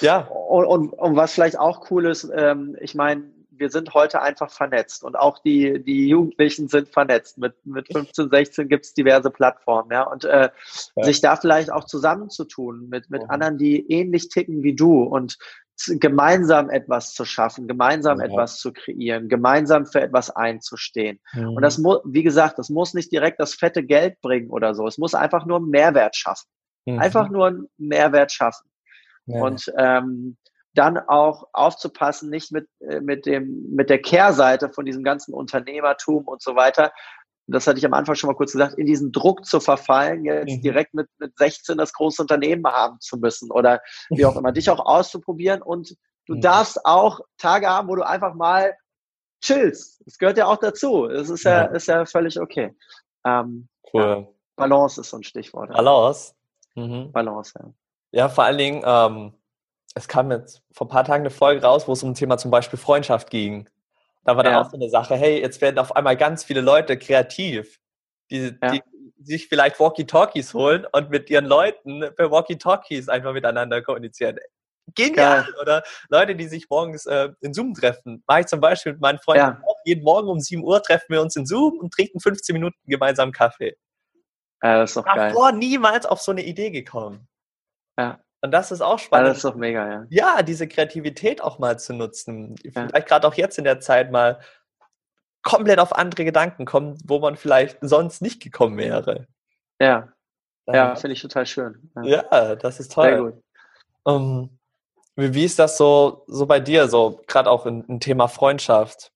ja. 0.00 0.26
Und, 0.26 0.66
und, 0.66 0.92
und, 0.92 1.16
was 1.16 1.32
vielleicht 1.32 1.58
auch 1.58 1.90
cool 1.90 2.06
ist, 2.06 2.30
ähm, 2.34 2.76
ich 2.80 2.94
meine, 2.94 3.24
wir 3.50 3.70
sind 3.70 3.92
heute 3.94 4.22
einfach 4.22 4.50
vernetzt 4.50 5.02
und 5.02 5.18
auch 5.18 5.40
die, 5.40 5.82
die 5.82 6.08
Jugendlichen 6.08 6.68
sind 6.68 6.88
vernetzt. 6.88 7.38
Mit, 7.38 7.54
mit 7.64 7.88
15, 7.92 8.30
16 8.30 8.68
gibt 8.68 8.84
es 8.84 8.94
diverse 8.94 9.30
Plattformen, 9.30 9.90
ja. 9.90 10.02
Und 10.04 10.24
äh, 10.24 10.50
ja. 10.96 11.04
sich 11.04 11.20
da 11.20 11.36
vielleicht 11.36 11.72
auch 11.72 11.84
zusammenzutun 11.84 12.88
mit, 12.88 13.10
mit 13.10 13.22
mhm. 13.24 13.30
anderen, 13.30 13.58
die 13.58 13.90
ähnlich 13.90 14.28
ticken 14.28 14.62
wie 14.62 14.74
du 14.74 15.02
und 15.02 15.38
gemeinsam 15.86 16.70
etwas 16.70 17.14
zu 17.14 17.24
schaffen, 17.24 17.68
gemeinsam 17.68 18.18
ja. 18.18 18.26
etwas 18.26 18.58
zu 18.58 18.72
kreieren, 18.72 19.28
gemeinsam 19.28 19.86
für 19.86 20.00
etwas 20.00 20.30
einzustehen. 20.30 21.20
Mhm. 21.32 21.50
Und 21.50 21.62
das 21.62 21.78
muss, 21.78 22.00
wie 22.04 22.22
gesagt, 22.22 22.58
das 22.58 22.68
muss 22.68 22.94
nicht 22.94 23.12
direkt 23.12 23.38
das 23.40 23.54
fette 23.54 23.84
Geld 23.84 24.20
bringen 24.20 24.50
oder 24.50 24.74
so. 24.74 24.86
Es 24.86 24.98
muss 24.98 25.14
einfach 25.14 25.46
nur 25.46 25.58
einen 25.58 25.70
Mehrwert 25.70 26.16
schaffen. 26.16 26.48
Mhm. 26.86 26.98
Einfach 26.98 27.28
nur 27.28 27.46
einen 27.46 27.68
Mehrwert 27.76 28.32
schaffen. 28.32 28.68
Ja. 29.28 29.42
Und 29.42 29.72
ähm, 29.78 30.36
dann 30.74 30.98
auch 30.98 31.48
aufzupassen, 31.52 32.30
nicht 32.30 32.52
mit, 32.52 32.68
äh, 32.80 33.00
mit, 33.00 33.26
dem, 33.26 33.74
mit 33.74 33.90
der 33.90 34.00
Kehrseite 34.00 34.70
von 34.70 34.84
diesem 34.84 35.02
ganzen 35.02 35.34
Unternehmertum 35.34 36.26
und 36.26 36.42
so 36.42 36.54
weiter, 36.54 36.92
das 37.48 37.66
hatte 37.66 37.78
ich 37.78 37.86
am 37.86 37.94
Anfang 37.94 38.14
schon 38.14 38.28
mal 38.28 38.36
kurz 38.36 38.52
gesagt, 38.52 38.74
in 38.74 38.86
diesen 38.86 39.10
Druck 39.10 39.46
zu 39.46 39.58
verfallen, 39.58 40.24
jetzt 40.24 40.56
mhm. 40.56 40.62
direkt 40.62 40.94
mit, 40.94 41.08
mit 41.18 41.36
16 41.38 41.78
das 41.78 41.92
große 41.94 42.20
Unternehmen 42.22 42.66
haben 42.66 43.00
zu 43.00 43.16
müssen 43.16 43.50
oder 43.50 43.80
wie 44.10 44.26
auch 44.26 44.36
immer, 44.36 44.52
dich 44.52 44.68
auch 44.70 44.84
auszuprobieren 44.84 45.62
und 45.62 45.96
du 46.26 46.34
mhm. 46.34 46.40
darfst 46.42 46.84
auch 46.84 47.20
Tage 47.38 47.68
haben, 47.68 47.88
wo 47.88 47.96
du 47.96 48.06
einfach 48.06 48.34
mal 48.34 48.74
chillst. 49.40 50.02
Das 50.04 50.18
gehört 50.18 50.36
ja 50.36 50.46
auch 50.46 50.58
dazu. 50.58 51.08
Das 51.08 51.30
ist 51.30 51.44
ja, 51.44 51.64
ja 51.64 51.64
ist 51.66 51.88
ja 51.88 52.04
völlig 52.04 52.38
okay. 52.38 52.76
Ähm, 53.24 53.68
cool. 53.94 54.02
Ja, 54.02 54.26
Balance 54.56 55.00
ist 55.00 55.10
so 55.10 55.16
ein 55.16 55.22
Stichwort. 55.22 55.70
Balance? 55.70 56.34
Mhm. 56.74 57.12
Balance, 57.12 57.54
ja. 57.58 57.72
Ja, 58.10 58.28
vor 58.28 58.44
allen 58.44 58.58
Dingen, 58.58 58.82
ähm, 58.84 59.34
es 59.94 60.08
kam 60.08 60.30
jetzt 60.30 60.62
vor 60.72 60.86
ein 60.86 60.90
paar 60.90 61.04
Tagen 61.04 61.22
eine 61.22 61.30
Folge 61.30 61.62
raus, 61.62 61.88
wo 61.88 61.92
es 61.92 62.02
um 62.02 62.10
das 62.10 62.18
Thema 62.18 62.38
zum 62.38 62.50
Beispiel 62.50 62.78
Freundschaft 62.78 63.30
ging. 63.30 63.68
Da 64.24 64.36
war 64.36 64.44
dann 64.44 64.54
ja. 64.54 64.60
auch 64.60 64.70
so 64.70 64.76
eine 64.76 64.88
Sache, 64.88 65.16
hey, 65.16 65.40
jetzt 65.40 65.60
werden 65.60 65.78
auf 65.78 65.96
einmal 65.96 66.16
ganz 66.16 66.44
viele 66.44 66.60
Leute 66.60 66.98
kreativ, 66.98 67.80
die, 68.30 68.56
ja. 68.62 68.70
die 68.70 68.82
sich 69.20 69.48
vielleicht 69.48 69.80
Walkie-Talkies 69.80 70.54
holen 70.54 70.86
und 70.92 71.10
mit 71.10 71.30
ihren 71.30 71.46
Leuten 71.46 72.00
per 72.14 72.30
Walkie-Talkies 72.30 73.08
einfach 73.08 73.32
miteinander 73.32 73.82
kommunizieren. 73.82 74.38
Genial! 74.94 75.42
Geil. 75.42 75.54
Oder 75.60 75.82
Leute, 76.08 76.34
die 76.34 76.46
sich 76.46 76.68
morgens 76.70 77.06
äh, 77.06 77.30
in 77.40 77.52
Zoom 77.52 77.74
treffen. 77.74 78.22
Mache 78.26 78.40
ich 78.40 78.46
zum 78.46 78.60
Beispiel 78.60 78.92
mit 78.92 79.00
meinen 79.00 79.18
Freunden 79.18 79.40
ja. 79.40 79.60
auch. 79.66 79.76
Jeden 79.84 80.04
Morgen 80.04 80.28
um 80.28 80.40
7 80.40 80.62
Uhr 80.62 80.82
treffen 80.82 81.06
wir 81.08 81.22
uns 81.22 81.36
in 81.36 81.46
Zoom 81.46 81.78
und 81.78 81.92
trinken 81.92 82.20
15 82.20 82.52
Minuten 82.52 82.76
gemeinsam 82.86 83.32
Kaffee. 83.32 83.76
Ja, 84.62 84.80
das 84.80 84.90
ist 84.90 84.96
doch 84.96 85.04
geil. 85.04 85.30
Davor 85.30 85.52
niemals 85.52 86.04
auf 86.06 86.20
so 86.20 86.32
eine 86.32 86.42
Idee 86.44 86.70
gekommen. 86.70 87.28
Ja. 87.98 88.20
Und 88.40 88.52
das 88.52 88.70
ist 88.70 88.80
auch 88.80 88.98
spannend. 88.98 89.26
Ja, 89.26 89.28
das 89.30 89.38
ist 89.38 89.44
doch 89.44 89.56
mega, 89.56 89.90
ja. 89.90 90.06
Ja, 90.10 90.42
diese 90.42 90.68
Kreativität 90.68 91.42
auch 91.42 91.58
mal 91.58 91.78
zu 91.78 91.92
nutzen. 91.92 92.54
Ja. 92.62 92.86
Vielleicht 92.86 93.08
gerade 93.08 93.26
auch 93.26 93.34
jetzt 93.34 93.58
in 93.58 93.64
der 93.64 93.80
Zeit 93.80 94.12
mal 94.12 94.40
komplett 95.42 95.80
auf 95.80 95.94
andere 95.94 96.24
Gedanken 96.24 96.64
kommen, 96.64 96.98
wo 97.04 97.18
man 97.18 97.36
vielleicht 97.36 97.78
sonst 97.80 98.22
nicht 98.22 98.40
gekommen 98.40 98.76
wäre. 98.78 99.26
Ja. 99.80 100.12
Ja, 100.66 100.94
finde 100.96 101.14
ich 101.14 101.22
total 101.22 101.46
schön. 101.46 101.90
Ja. 101.96 102.24
ja, 102.30 102.54
das 102.54 102.78
ist 102.78 102.92
toll. 102.92 103.04
Sehr 103.04 103.22
gut. 103.22 103.42
Um, 104.04 104.14
ähm, 104.14 104.58
wie, 105.16 105.34
wie, 105.34 105.44
ist 105.44 105.58
das 105.58 105.78
so, 105.78 106.24
so 106.26 106.46
bei 106.46 106.60
dir, 106.60 106.88
so 106.88 107.22
gerade 107.26 107.50
auch 107.50 107.64
im 107.64 108.00
Thema 108.00 108.28
Freundschaft? 108.28 109.10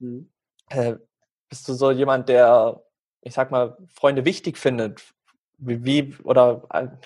Mhm. 0.00 0.30
Äh, 0.70 0.96
bist 1.48 1.68
du 1.68 1.74
so 1.74 1.92
jemand, 1.92 2.28
der, 2.28 2.82
ich 3.20 3.34
sag 3.34 3.52
mal, 3.52 3.76
Freunde 3.94 4.24
wichtig 4.24 4.58
findet? 4.58 5.13
Wie, 5.66 6.14
oder 6.24 6.62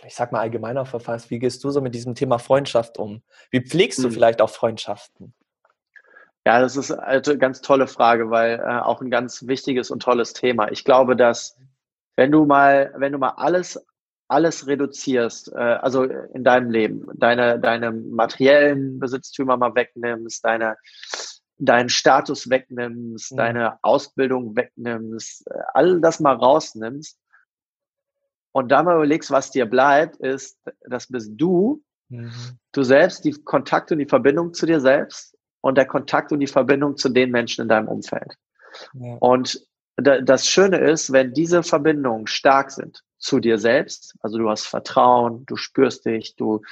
ich 0.07 0.15
sag 0.15 0.33
mal 0.33 0.41
allgemeiner 0.41 0.85
verfasst, 0.85 1.31
wie 1.31 1.39
gehst 1.39 1.63
du 1.65 1.71
so 1.71 1.81
mit 1.81 1.95
diesem 1.95 2.15
Thema 2.15 2.39
Freundschaft 2.39 2.99
um? 2.99 3.23
Wie 3.51 3.61
pflegst 3.61 4.03
du 4.03 4.09
mhm. 4.09 4.13
vielleicht 4.13 4.41
auch 4.41 4.51
Freundschaften? 4.51 5.33
Ja, 6.45 6.61
das 6.61 6.77
ist 6.77 6.91
eine 6.91 7.21
ganz 7.21 7.61
tolle 7.61 7.87
Frage, 7.87 8.31
weil 8.31 8.59
äh, 8.59 8.81
auch 8.81 9.03
ein 9.03 9.11
ganz 9.11 9.47
wichtiges 9.47 9.91
und 9.91 10.03
tolles 10.03 10.33
Thema. 10.33 10.73
Ich 10.73 10.85
glaube, 10.85 11.15
dass 11.15 11.59
wenn 12.17 12.33
du 12.33 12.47
mal, 12.47 12.93
wenn 12.97 13.13
du 13.13 13.19
mal 13.19 13.35
alles, 13.37 13.79
alles 14.29 14.67
reduzierst, 14.67 15.53
äh, 15.53 15.59
also 15.59 16.05
in 16.05 16.45
deinem 16.45 16.71
Leben, 16.71 17.07
deine, 17.15 17.61
deine 17.61 17.93
materiellen 17.93 18.99
Besitztümer 18.99 19.57
mal 19.57 19.75
wegnimmst, 19.75 20.45
deine, 20.45 20.77
deinen 21.59 21.91
Status 21.91 22.51
wegnimmst, 22.51 23.33
mhm. 23.33 23.37
deine 23.37 23.79
Ausbildung 23.83 24.57
wegnimmst, 24.57 25.47
äh, 25.49 25.61
all 25.75 26.01
das 26.01 26.19
mal 26.19 26.35
rausnimmst 26.35 27.21
und 28.53 28.71
dann 28.71 28.85
mal 28.85 28.97
überlegst, 28.97 29.31
was 29.31 29.51
dir 29.51 29.67
bleibt, 29.67 30.17
ist, 30.17 30.59
das 30.89 31.07
bist 31.09 31.33
du, 31.37 31.83
mhm. 32.09 32.33
du 32.73 32.83
selbst, 32.83 33.25
die 33.25 33.33
Kontakt 33.33 33.93
und 33.93 33.99
die 33.99 34.07
Verbindung 34.07 34.55
zu 34.55 34.67
dir 34.67 34.81
selbst 34.81 35.37
und 35.61 35.77
der 35.77 35.87
Kontakt 35.87 36.33
und 36.33 36.41
die 36.41 36.47
Verbindung 36.47 36.97
zu 36.97 37.09
den 37.09 37.31
Menschen 37.31 37.63
in 37.63 37.69
deinem 37.69 37.89
Umfeld. 37.89 38.35
Ja. 38.95 39.17
Und 39.21 39.65
das 39.97 40.47
Schöne 40.47 40.79
ist, 40.79 41.13
wenn 41.13 41.33
diese 41.33 41.65
Verbindungen 41.65 42.29
stark 42.29 42.71
sind 42.71 43.03
zu 43.19 43.41
dir 43.41 43.59
selbst, 43.59 44.15
also 44.21 44.39
du 44.39 44.49
hast 44.49 44.67
Vertrauen, 44.67 45.45
du 45.47 45.57
spürst 45.57 46.07
dich, 46.07 46.37
du 46.37 46.63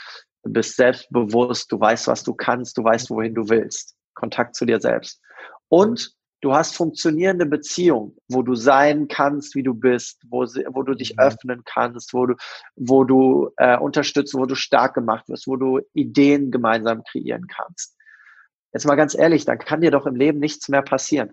bist 0.44 0.76
selbstbewusst, 0.76 1.72
du 1.72 1.80
weißt, 1.80 2.06
was 2.06 2.22
du 2.22 2.34
kannst, 2.34 2.78
du 2.78 2.84
weißt, 2.84 3.10
wohin 3.10 3.34
du 3.34 3.48
willst. 3.48 3.96
Kontakt 4.14 4.54
zu 4.54 4.64
dir 4.64 4.80
selbst. 4.80 5.20
Und 5.68 6.15
du 6.40 6.54
hast 6.54 6.76
funktionierende 6.76 7.46
Beziehungen, 7.46 8.16
wo 8.28 8.42
du 8.42 8.54
sein 8.54 9.08
kannst, 9.08 9.54
wie 9.54 9.62
du 9.62 9.74
bist, 9.74 10.22
wo, 10.28 10.42
wo 10.42 10.82
du 10.82 10.94
dich 10.94 11.14
mhm. 11.14 11.20
öffnen 11.20 11.62
kannst, 11.64 12.12
wo 12.12 12.26
du, 12.26 12.34
wo 12.76 13.04
du 13.04 13.50
äh, 13.56 13.78
unterstützt, 13.78 14.34
wo 14.34 14.46
du 14.46 14.54
stark 14.54 14.94
gemacht 14.94 15.28
wirst, 15.28 15.46
wo 15.46 15.56
du 15.56 15.80
Ideen 15.94 16.50
gemeinsam 16.50 17.02
kreieren 17.04 17.46
kannst. 17.46 17.96
Jetzt 18.72 18.86
mal 18.86 18.96
ganz 18.96 19.16
ehrlich, 19.16 19.44
dann 19.44 19.58
kann 19.58 19.80
dir 19.80 19.90
doch 19.90 20.06
im 20.06 20.16
Leben 20.16 20.38
nichts 20.38 20.68
mehr 20.68 20.82
passieren. 20.82 21.30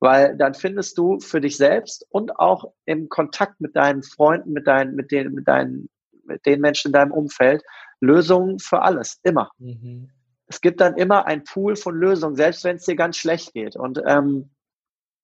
Weil 0.00 0.36
dann 0.36 0.54
findest 0.54 0.96
du 0.96 1.18
für 1.20 1.40
dich 1.40 1.56
selbst 1.56 2.06
und 2.10 2.38
auch 2.38 2.72
im 2.84 3.08
Kontakt 3.08 3.60
mit 3.60 3.74
deinen 3.74 4.02
Freunden, 4.02 4.52
mit 4.52 4.66
deinen, 4.66 4.94
mit 4.94 5.10
den, 5.10 5.32
mit 5.34 5.48
deinen, 5.48 5.88
mit 6.24 6.46
den 6.46 6.60
Menschen 6.60 6.88
in 6.88 6.92
deinem 6.92 7.12
Umfeld 7.12 7.62
Lösungen 8.00 8.58
für 8.58 8.82
alles. 8.82 9.18
Immer. 9.24 9.50
Mhm. 9.58 10.10
Es 10.48 10.60
gibt 10.60 10.80
dann 10.80 10.96
immer 10.96 11.26
ein 11.26 11.44
Pool 11.44 11.76
von 11.76 11.94
Lösungen, 11.94 12.36
selbst 12.36 12.64
wenn 12.64 12.76
es 12.76 12.84
dir 12.84 12.96
ganz 12.96 13.16
schlecht 13.16 13.52
geht. 13.52 13.76
Und 13.76 14.02
ähm, 14.06 14.50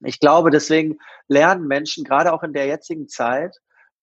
ich 0.01 0.21
glaube, 0.21 0.51
deswegen 0.51 0.99
lernen 1.29 1.67
Menschen 1.67 2.05
gerade 2.05 2.33
auch 2.33 2.43
in 2.43 2.53
der 2.53 2.67
jetzigen 2.67 3.09
Zeit, 3.09 3.57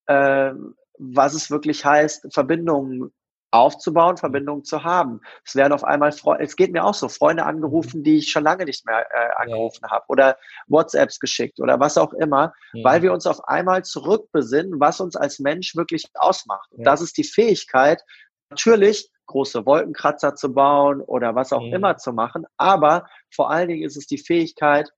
äh, 0.07 0.51
was 0.97 1.33
es 1.33 1.51
wirklich 1.51 1.85
heißt, 1.85 2.33
Verbindungen 2.33 3.11
aufzubauen, 3.51 4.17
Verbindungen 4.17 4.63
zu 4.63 4.83
haben. 4.83 5.21
Es 5.45 5.55
werden 5.55 5.73
auf 5.73 5.83
einmal, 5.83 6.13
Fre 6.13 6.37
es 6.39 6.55
geht 6.55 6.71
mir 6.71 6.85
auch 6.85 6.93
so, 6.93 7.09
Freunde 7.09 7.45
angerufen, 7.45 8.01
die 8.03 8.17
ich 8.17 8.31
schon 8.31 8.43
lange 8.43 8.63
nicht 8.63 8.85
mehr 8.85 9.05
äh, 9.11 9.29
angerufen 9.35 9.81
ja. 9.83 9.91
habe 9.91 10.05
oder 10.07 10.37
WhatsApps 10.67 11.19
geschickt 11.19 11.59
oder 11.59 11.79
was 11.79 11.97
auch 11.97 12.13
immer, 12.13 12.53
ja. 12.73 12.83
weil 12.85 13.01
wir 13.01 13.11
uns 13.11 13.27
auf 13.27 13.47
einmal 13.47 13.83
zurückbesinnen, 13.83 14.79
was 14.79 15.01
uns 15.01 15.17
als 15.17 15.39
Mensch 15.39 15.75
wirklich 15.75 16.05
ausmacht. 16.15 16.71
Und 16.71 16.85
das 16.85 17.01
ist 17.01 17.17
die 17.17 17.25
Fähigkeit, 17.25 18.01
natürlich 18.49 19.10
große 19.27 19.65
Wolkenkratzer 19.65 20.35
zu 20.35 20.53
bauen 20.53 21.01
oder 21.01 21.35
was 21.35 21.53
auch 21.53 21.63
immer 21.63 21.97
zu 21.97 22.13
machen, 22.13 22.45
aber 22.57 23.05
vor 23.33 23.49
allen 23.49 23.69
Dingen 23.69 23.83
ist 23.83 23.97
es 23.97 24.07
die 24.07 24.17
Fähigkeit, 24.17 24.91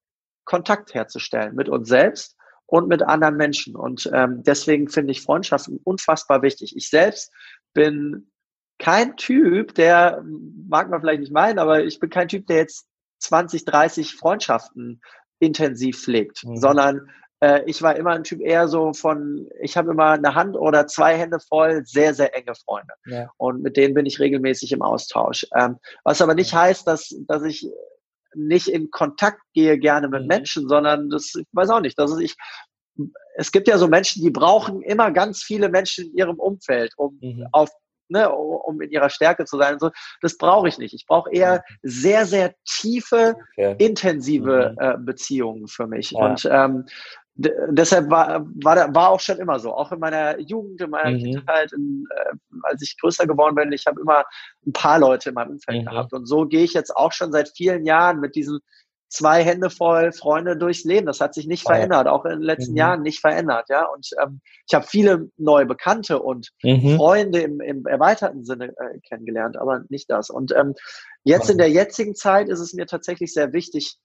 Kontakt 0.45 0.93
herzustellen 0.93 1.55
mit 1.55 1.69
uns 1.69 1.87
selbst 1.87 2.35
und 2.65 2.87
mit 2.87 3.03
anderen 3.03 3.37
Menschen. 3.37 3.75
Und 3.75 4.09
ähm, 4.13 4.43
deswegen 4.43 4.89
finde 4.89 5.11
ich 5.11 5.21
Freundschaften 5.21 5.79
unfassbar 5.83 6.41
wichtig. 6.41 6.75
Ich 6.75 6.89
selbst 6.89 7.31
bin 7.73 8.31
kein 8.79 9.15
Typ, 9.15 9.75
der, 9.75 10.23
mag 10.67 10.89
man 10.89 10.99
vielleicht 10.99 11.21
nicht 11.21 11.31
meinen, 11.31 11.59
aber 11.59 11.83
ich 11.83 11.99
bin 11.99 12.09
kein 12.09 12.27
Typ, 12.27 12.47
der 12.47 12.57
jetzt 12.57 12.87
20, 13.19 13.65
30 13.65 14.15
Freundschaften 14.15 15.01
intensiv 15.39 16.01
pflegt, 16.01 16.43
mhm. 16.43 16.57
sondern 16.57 17.09
äh, 17.43 17.63
ich 17.65 17.81
war 17.81 17.95
immer 17.97 18.11
ein 18.11 18.23
Typ 18.23 18.39
eher 18.39 18.69
so 18.69 18.93
von, 18.93 19.49
ich 19.61 19.75
habe 19.75 19.91
immer 19.91 20.11
eine 20.11 20.33
Hand 20.33 20.55
oder 20.55 20.87
zwei 20.87 21.17
Hände 21.17 21.39
voll 21.41 21.85
sehr, 21.85 22.13
sehr 22.13 22.33
enge 22.35 22.55
Freunde. 22.55 22.93
Ja. 23.05 23.29
Und 23.35 23.61
mit 23.61 23.75
denen 23.75 23.93
bin 23.93 24.05
ich 24.05 24.19
regelmäßig 24.19 24.71
im 24.71 24.81
Austausch. 24.81 25.45
Ähm, 25.53 25.77
was 26.05 26.21
aber 26.21 26.35
nicht 26.35 26.53
ja. 26.53 26.61
heißt, 26.61 26.87
dass, 26.87 27.13
dass 27.27 27.43
ich 27.43 27.67
nicht 28.33 28.69
in 28.69 28.91
Kontakt 28.91 29.41
gehe 29.53 29.77
gerne 29.77 30.07
mit 30.07 30.21
mhm. 30.21 30.27
Menschen, 30.27 30.69
sondern 30.69 31.09
das, 31.09 31.33
ich 31.35 31.45
weiß 31.51 31.69
auch 31.69 31.81
nicht, 31.81 31.99
dass 31.99 32.17
ich, 32.17 32.35
es 33.35 33.51
gibt 33.51 33.67
ja 33.67 33.77
so 33.77 33.89
Menschen, 33.89 34.23
die 34.23 34.31
brauchen 34.31 34.81
immer 34.81 35.11
ganz 35.11 35.43
viele 35.43 35.67
Menschen 35.67 36.05
in 36.05 36.15
ihrem 36.15 36.39
Umfeld, 36.39 36.93
um 36.95 37.19
mhm. 37.21 37.45
auf 37.51 37.69
ne, 38.09 38.31
um 38.31 38.79
in 38.81 38.91
ihrer 38.91 39.09
Stärke 39.09 39.45
zu 39.45 39.57
sein. 39.57 39.79
So. 39.79 39.91
Das 40.21 40.37
brauche 40.37 40.67
ich 40.67 40.77
nicht. 40.77 40.93
Ich 40.93 41.05
brauche 41.05 41.31
eher 41.31 41.63
sehr, 41.81 42.25
sehr 42.25 42.53
tiefe, 42.65 43.35
okay. 43.57 43.75
intensive 43.79 44.75
mhm. 44.77 44.85
äh, 44.85 44.97
Beziehungen 44.97 45.67
für 45.67 45.87
mich. 45.87 46.11
Ja. 46.11 46.19
Und 46.19 46.47
ähm, 46.49 46.85
deshalb 47.35 48.09
war, 48.09 48.45
war, 48.63 48.93
war 48.93 49.09
auch 49.09 49.19
schon 49.19 49.39
immer 49.39 49.59
so, 49.59 49.73
auch 49.73 49.91
in 49.91 49.99
meiner 49.99 50.39
Jugend, 50.39 50.81
in 50.81 50.89
meiner 50.89 51.11
mhm. 51.11 51.23
Kindheit, 51.23 51.71
in, 51.73 52.05
äh, 52.15 52.35
als 52.63 52.81
ich 52.81 52.95
größer 52.99 53.25
geworden 53.25 53.55
bin, 53.55 53.71
ich 53.71 53.85
habe 53.87 53.99
immer 54.01 54.23
ein 54.65 54.73
paar 54.73 54.99
Leute 54.99 55.29
in 55.29 55.35
meinem 55.35 55.51
Umfeld 55.51 55.81
mhm. 55.81 55.89
gehabt. 55.89 56.13
Und 56.13 56.27
so 56.27 56.45
gehe 56.45 56.63
ich 56.63 56.73
jetzt 56.73 56.95
auch 56.95 57.11
schon 57.11 57.31
seit 57.31 57.49
vielen 57.49 57.85
Jahren 57.85 58.19
mit 58.19 58.35
diesem 58.35 58.59
zwei 59.13 59.43
Hände 59.43 59.69
voll 59.69 60.11
Freunde 60.11 60.57
durchs 60.57 60.83
Leben. 60.83 61.05
Das 61.05 61.21
hat 61.21 61.33
sich 61.33 61.47
nicht 61.47 61.63
Voll. 61.63 61.75
verändert, 61.75 62.07
auch 62.07 62.25
in 62.25 62.31
den 62.31 62.41
letzten 62.41 62.71
mhm. 62.71 62.77
Jahren 62.77 63.01
nicht 63.03 63.19
verändert. 63.19 63.67
Ja, 63.69 63.85
und 63.85 64.09
ähm, 64.21 64.41
ich 64.67 64.73
habe 64.73 64.85
viele 64.87 65.29
neue 65.37 65.65
Bekannte 65.65 66.19
und 66.19 66.49
mhm. 66.63 66.97
Freunde 66.97 67.39
im, 67.41 67.61
im 67.61 67.85
erweiterten 67.85 68.43
Sinne 68.43 68.69
äh, 68.69 68.99
kennengelernt, 69.07 69.57
aber 69.57 69.83
nicht 69.89 70.09
das. 70.09 70.29
Und 70.29 70.51
ähm, 70.55 70.73
jetzt 71.23 71.49
in 71.49 71.57
der 71.57 71.69
jetzigen 71.69 72.15
Zeit 72.15 72.49
ist 72.49 72.59
es 72.59 72.73
mir 72.73 72.87
tatsächlich 72.87 73.33
sehr 73.33 73.53
wichtig, 73.53 73.97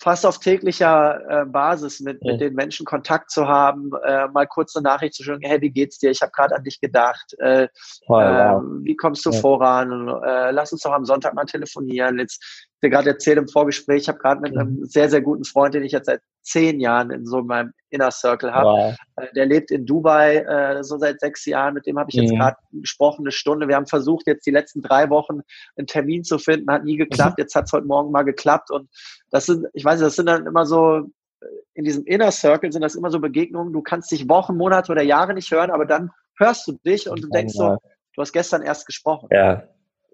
fast 0.00 0.24
auf 0.24 0.38
täglicher 0.38 1.20
äh, 1.28 1.44
Basis 1.44 2.00
mit, 2.00 2.24
mit 2.24 2.40
den 2.40 2.54
Menschen 2.54 2.86
Kontakt 2.86 3.30
zu 3.30 3.46
haben, 3.46 3.90
äh, 4.04 4.28
mal 4.28 4.46
kurz 4.46 4.74
eine 4.74 4.84
Nachricht 4.84 5.14
zu 5.14 5.22
schicken, 5.22 5.42
hey, 5.42 5.60
wie 5.60 5.70
geht's 5.70 5.98
dir? 5.98 6.10
Ich 6.10 6.22
habe 6.22 6.32
gerade 6.32 6.56
an 6.56 6.64
dich 6.64 6.80
gedacht. 6.80 7.34
Äh, 7.38 7.68
wow. 8.08 8.62
Ähm, 8.62 8.80
wie 8.82 8.96
kommst 8.96 9.26
du 9.26 9.30
ja. 9.30 9.40
voran? 9.40 10.08
Äh, 10.08 10.52
lass 10.52 10.72
uns 10.72 10.82
doch 10.82 10.92
am 10.92 11.04
Sonntag 11.04 11.34
mal 11.34 11.44
telefonieren. 11.44 12.18
Jetzt 12.18 12.68
dir 12.82 12.90
gerade 12.90 13.10
erzählt 13.10 13.38
im 13.38 13.48
Vorgespräch, 13.48 14.02
ich 14.02 14.08
habe 14.08 14.18
gerade 14.18 14.40
mit 14.40 14.56
einem 14.56 14.80
mhm. 14.80 14.84
sehr, 14.84 15.10
sehr 15.10 15.20
guten 15.20 15.44
Freund, 15.44 15.74
den 15.74 15.84
ich 15.84 15.92
jetzt 15.92 16.06
seit 16.06 16.20
zehn 16.42 16.80
Jahren 16.80 17.10
in 17.10 17.26
so 17.26 17.42
meinem 17.42 17.72
Inner 17.90 18.10
Circle 18.10 18.52
habe. 18.52 18.68
Wow. 18.68 18.96
Äh, 19.16 19.32
der 19.34 19.46
lebt 19.46 19.70
in 19.70 19.86
Dubai 19.86 20.36
äh, 20.38 20.82
so 20.82 20.98
seit 20.98 21.20
sechs 21.20 21.44
Jahren, 21.44 21.74
mit 21.74 21.86
dem 21.86 21.98
habe 21.98 22.10
ich 22.10 22.16
jetzt 22.16 22.32
mhm. 22.32 22.38
gerade 22.38 22.56
gesprochen, 22.72 23.22
eine 23.22 23.32
Stunde. 23.32 23.68
Wir 23.68 23.76
haben 23.76 23.86
versucht, 23.86 24.26
jetzt 24.26 24.46
die 24.46 24.50
letzten 24.50 24.82
drei 24.82 25.10
Wochen 25.10 25.40
einen 25.76 25.86
Termin 25.86 26.24
zu 26.24 26.38
finden, 26.38 26.70
hat 26.70 26.84
nie 26.84 26.96
geklappt. 26.96 27.38
Mhm. 27.38 27.42
Jetzt 27.42 27.54
hat 27.54 27.66
es 27.66 27.72
heute 27.72 27.86
Morgen 27.86 28.10
mal 28.10 28.22
geklappt. 28.22 28.70
Und 28.70 28.88
das 29.30 29.46
sind, 29.46 29.66
ich 29.74 29.84
weiß 29.84 30.00
nicht, 30.00 30.06
das 30.06 30.16
sind 30.16 30.26
dann 30.26 30.46
immer 30.46 30.64
so, 30.64 31.08
äh, 31.40 31.46
in 31.74 31.84
diesem 31.84 32.04
Inner 32.04 32.30
Circle 32.30 32.72
sind 32.72 32.82
das 32.82 32.94
immer 32.94 33.10
so 33.10 33.20
Begegnungen, 33.20 33.72
du 33.72 33.82
kannst 33.82 34.10
dich 34.10 34.28
Wochen, 34.28 34.56
Monate 34.56 34.90
oder 34.92 35.02
Jahre 35.02 35.34
nicht 35.34 35.50
hören, 35.50 35.70
aber 35.70 35.84
dann 35.84 36.10
hörst 36.38 36.66
du 36.66 36.72
dich 36.84 37.08
und 37.08 37.22
du 37.22 37.28
denkst 37.28 37.54
so, 37.54 37.76
du 38.14 38.22
hast 38.22 38.32
gestern 38.32 38.62
erst 38.62 38.86
gesprochen. 38.86 39.28
Ja, 39.30 39.64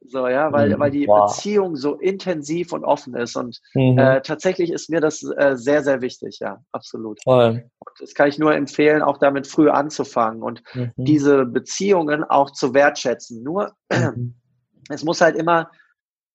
so, 0.04 0.28
ja, 0.28 0.52
weil, 0.52 0.70
mhm. 0.70 0.78
weil 0.78 0.90
die 0.90 1.06
wow. 1.06 1.30
Beziehung 1.30 1.76
so 1.76 1.94
intensiv 1.94 2.72
und 2.72 2.84
offen 2.84 3.14
ist. 3.14 3.36
Und 3.36 3.60
mhm. 3.74 3.98
äh, 3.98 4.20
tatsächlich 4.22 4.70
ist 4.70 4.90
mir 4.90 5.00
das 5.00 5.22
äh, 5.22 5.56
sehr, 5.56 5.82
sehr 5.82 6.00
wichtig, 6.00 6.38
ja, 6.40 6.58
absolut. 6.72 7.20
Voll. 7.22 7.68
Und 7.78 8.00
das 8.00 8.14
kann 8.14 8.28
ich 8.28 8.38
nur 8.38 8.54
empfehlen, 8.54 9.02
auch 9.02 9.18
damit 9.18 9.46
früh 9.46 9.68
anzufangen 9.68 10.42
und 10.42 10.62
mhm. 10.74 10.92
diese 10.96 11.44
Beziehungen 11.44 12.24
auch 12.24 12.50
zu 12.50 12.74
wertschätzen. 12.74 13.42
Nur, 13.42 13.72
mhm. 13.90 14.34
es 14.90 15.04
muss 15.04 15.20
halt 15.20 15.36
immer 15.36 15.70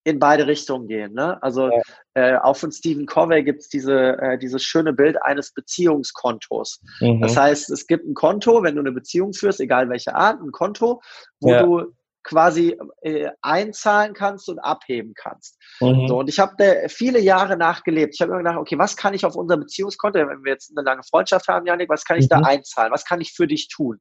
in 0.04 0.18
beide 0.18 0.48
Richtungen 0.48 0.88
gehen. 0.88 1.14
Ne? 1.14 1.42
Also 1.44 1.70
ja. 1.70 1.82
äh, 2.16 2.38
auch 2.38 2.58
von 2.58 2.72
Stephen 2.72 3.06
Covey 3.06 3.44
gibt 3.44 3.62
es 3.62 3.70
diese, 3.70 4.18
äh, 4.18 4.38
dieses 4.40 4.64
schöne 4.64 4.94
Bild 4.94 5.22
eines 5.22 5.54
Beziehungskontos. 5.54 6.82
Mhm. 7.02 7.22
Das 7.22 7.38
heißt, 7.38 7.70
es 7.70 7.86
gibt 7.86 8.08
ein 8.08 8.16
Konto, 8.16 8.64
wenn 8.64 8.76
du 8.76 8.82
eine 8.82 8.92
Beziehung 8.92 9.34
führst, 9.34 9.60
egal 9.60 9.90
welche 9.90 10.16
Art, 10.16 10.42
ein 10.42 10.52
Konto, 10.52 11.02
wo 11.40 11.52
ja. 11.52 11.62
du 11.62 11.94
quasi 12.24 12.78
äh, 13.02 13.30
einzahlen 13.42 14.14
kannst 14.14 14.48
und 14.50 14.60
abheben 14.60 15.14
kannst. 15.16 15.58
Mhm. 15.80 16.08
So, 16.08 16.20
und 16.20 16.30
ich 16.30 16.40
habe 16.40 16.54
da 16.58 16.88
viele 16.88 17.20
Jahre 17.20 17.58
nachgelebt. 17.58 18.14
Ich 18.14 18.22
habe 18.22 18.32
immer 18.32 18.40
gedacht, 18.40 18.58
okay, 18.58 18.78
was 18.78 18.96
kann 18.96 19.14
ich 19.14 19.26
auf 19.26 19.36
unser 19.36 19.58
Beziehungskonto, 19.58 20.20
wenn 20.20 20.44
wir 20.44 20.54
jetzt 20.54 20.72
eine 20.76 20.86
lange 20.86 21.04
Freundschaft 21.04 21.48
haben, 21.48 21.66
Janik, 21.66 21.90
was 21.90 22.06
kann 22.06 22.18
ich 22.18 22.26
mhm. 22.26 22.30
da 22.30 22.40
einzahlen? 22.42 22.92
Was 22.92 23.06
kann 23.06 23.22
ich 23.22 23.34
für 23.34 23.48
dich 23.48 23.68
tun? 23.70 24.00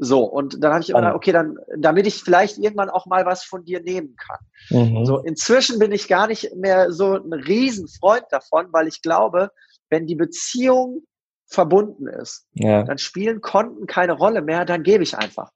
So, 0.00 0.22
und 0.22 0.62
dann 0.62 0.72
habe 0.72 0.82
ich 0.82 0.90
immer 0.90 1.00
gedacht, 1.00 1.16
okay, 1.16 1.32
dann, 1.32 1.56
damit 1.76 2.06
ich 2.06 2.22
vielleicht 2.22 2.56
irgendwann 2.58 2.88
auch 2.88 3.06
mal 3.06 3.26
was 3.26 3.42
von 3.42 3.64
dir 3.64 3.82
nehmen 3.82 4.14
kann. 4.16 4.38
Mhm. 4.70 5.04
So, 5.04 5.18
inzwischen 5.18 5.80
bin 5.80 5.90
ich 5.90 6.06
gar 6.06 6.28
nicht 6.28 6.54
mehr 6.54 6.92
so 6.92 7.14
ein 7.16 7.32
Riesenfreund 7.32 8.24
davon, 8.30 8.68
weil 8.70 8.86
ich 8.86 9.02
glaube, 9.02 9.50
wenn 9.90 10.06
die 10.06 10.14
Beziehung 10.14 11.02
verbunden 11.46 12.06
ist, 12.06 12.46
ja. 12.52 12.84
dann 12.84 12.98
spielen 12.98 13.40
Konten 13.40 13.86
keine 13.86 14.12
Rolle 14.12 14.42
mehr, 14.42 14.64
dann 14.64 14.84
gebe 14.84 15.02
ich 15.02 15.16
einfach. 15.16 15.50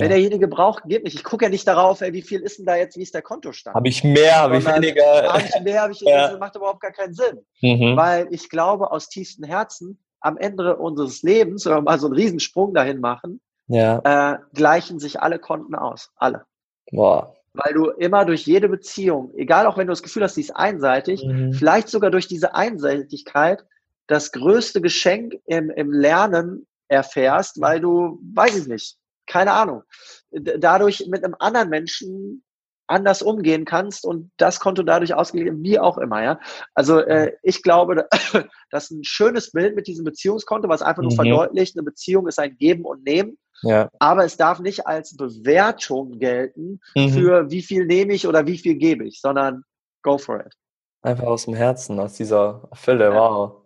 Wenn 0.00 0.08
derjenige 0.08 0.48
braucht, 0.48 0.84
geht 0.84 1.04
nicht. 1.04 1.14
Ich 1.14 1.24
gucke 1.24 1.44
ja 1.44 1.48
nicht 1.48 1.66
darauf, 1.66 2.00
ey, 2.00 2.12
wie 2.12 2.22
viel 2.22 2.40
ist 2.40 2.58
denn 2.58 2.66
da 2.66 2.76
jetzt, 2.76 2.96
wie 2.96 3.02
ist 3.02 3.14
der 3.14 3.22
Kontostand. 3.22 3.74
Habe 3.74 3.88
ich 3.88 4.02
mehr, 4.02 4.36
habe 4.36 4.58
ich 4.58 4.66
weniger. 4.66 5.32
Habe 5.32 5.42
ich 5.42 5.60
mehr, 5.62 5.82
habe 5.82 5.92
ich 5.92 6.00
ja. 6.02 6.28
Das 6.28 6.38
macht 6.38 6.56
überhaupt 6.56 6.80
gar 6.80 6.92
keinen 6.92 7.14
Sinn. 7.14 7.44
Mhm. 7.60 7.96
Weil 7.96 8.28
ich 8.30 8.48
glaube 8.48 8.90
aus 8.90 9.08
tiefstem 9.08 9.44
Herzen, 9.44 9.98
am 10.20 10.38
Ende 10.38 10.76
unseres 10.76 11.22
Lebens, 11.22 11.66
wenn 11.66 11.74
wir 11.74 11.82
mal 11.82 11.98
so 11.98 12.06
einen 12.06 12.16
Riesensprung 12.16 12.72
dahin 12.72 13.00
machen, 13.00 13.40
ja. 13.68 14.00
äh, 14.32 14.38
gleichen 14.54 14.98
sich 14.98 15.20
alle 15.20 15.38
Konten 15.38 15.74
aus. 15.74 16.10
Alle. 16.16 16.44
Boah. 16.90 17.34
Weil 17.52 17.74
du 17.74 17.90
immer 17.90 18.24
durch 18.24 18.46
jede 18.46 18.68
Beziehung, 18.68 19.32
egal 19.36 19.66
auch 19.66 19.76
wenn 19.76 19.86
du 19.86 19.92
das 19.92 20.02
Gefühl 20.02 20.24
hast, 20.24 20.34
sie 20.34 20.40
ist 20.40 20.56
einseitig, 20.56 21.24
mhm. 21.24 21.52
vielleicht 21.52 21.88
sogar 21.88 22.10
durch 22.10 22.26
diese 22.26 22.54
Einseitigkeit 22.54 23.64
das 24.06 24.32
größte 24.32 24.80
Geschenk 24.80 25.34
im, 25.46 25.70
im 25.70 25.92
Lernen 25.92 26.66
erfährst, 26.88 27.60
weil 27.60 27.80
du, 27.80 28.18
weiß 28.34 28.56
ich 28.56 28.66
nicht, 28.66 28.98
keine 29.26 29.52
Ahnung, 29.52 29.82
dadurch 30.30 31.06
mit 31.08 31.24
einem 31.24 31.36
anderen 31.38 31.68
Menschen 31.70 32.44
anders 32.86 33.22
umgehen 33.22 33.64
kannst 33.64 34.04
und 34.04 34.30
das 34.36 34.60
Konto 34.60 34.82
dadurch 34.82 35.14
ausgeglichen, 35.14 35.62
wie 35.62 35.78
auch 35.78 35.98
immer, 35.98 36.22
ja. 36.22 36.40
Also 36.74 37.00
äh, 37.00 37.32
ich 37.42 37.62
glaube, 37.62 38.06
das 38.70 38.84
ist 38.84 38.90
ein 38.90 39.04
schönes 39.04 39.52
Bild 39.52 39.74
mit 39.74 39.86
diesem 39.86 40.04
Beziehungskonto, 40.04 40.68
was 40.68 40.82
einfach 40.82 41.02
nur 41.02 41.12
mhm. 41.12 41.16
verdeutlicht, 41.16 41.76
eine 41.76 41.84
Beziehung 41.84 42.28
ist 42.28 42.38
ein 42.38 42.56
Geben 42.58 42.84
und 42.84 43.04
Nehmen. 43.04 43.38
Ja. 43.62 43.88
Aber 43.98 44.24
es 44.24 44.36
darf 44.36 44.60
nicht 44.60 44.86
als 44.86 45.16
Bewertung 45.16 46.18
gelten 46.18 46.80
mhm. 46.94 47.08
für 47.10 47.50
wie 47.50 47.62
viel 47.62 47.86
nehme 47.86 48.12
ich 48.12 48.26
oder 48.26 48.46
wie 48.46 48.58
viel 48.58 48.74
gebe 48.74 49.06
ich, 49.06 49.20
sondern 49.20 49.64
go 50.02 50.18
for 50.18 50.40
it. 50.40 50.54
Einfach 51.02 51.24
aus 51.24 51.46
dem 51.46 51.54
Herzen, 51.54 51.98
aus 52.00 52.14
dieser 52.14 52.68
Fülle, 52.74 53.04
ja. 53.04 53.14
wow. 53.14 53.62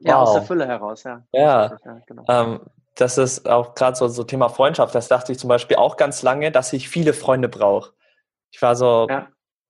Ja, 0.00 0.20
wow. 0.20 0.28
aus 0.28 0.34
der 0.34 0.42
Fülle 0.42 0.66
heraus, 0.66 1.02
ja. 1.02 1.24
Ja, 1.32 1.76
ja 1.84 2.00
genau. 2.06 2.24
ähm, 2.28 2.60
das 2.98 3.16
ist 3.16 3.48
auch 3.48 3.76
gerade 3.76 3.96
so, 3.96 4.08
so 4.08 4.24
Thema 4.24 4.48
Freundschaft. 4.48 4.92
Das 4.92 5.06
dachte 5.06 5.30
ich 5.30 5.38
zum 5.38 5.46
Beispiel 5.46 5.76
auch 5.76 5.96
ganz 5.96 6.22
lange, 6.22 6.50
dass 6.50 6.72
ich 6.72 6.88
viele 6.88 7.12
Freunde 7.12 7.48
brauche. 7.48 7.92
Ich 8.50 8.60
war 8.60 8.74
so, 8.74 9.06
ja. 9.08 9.28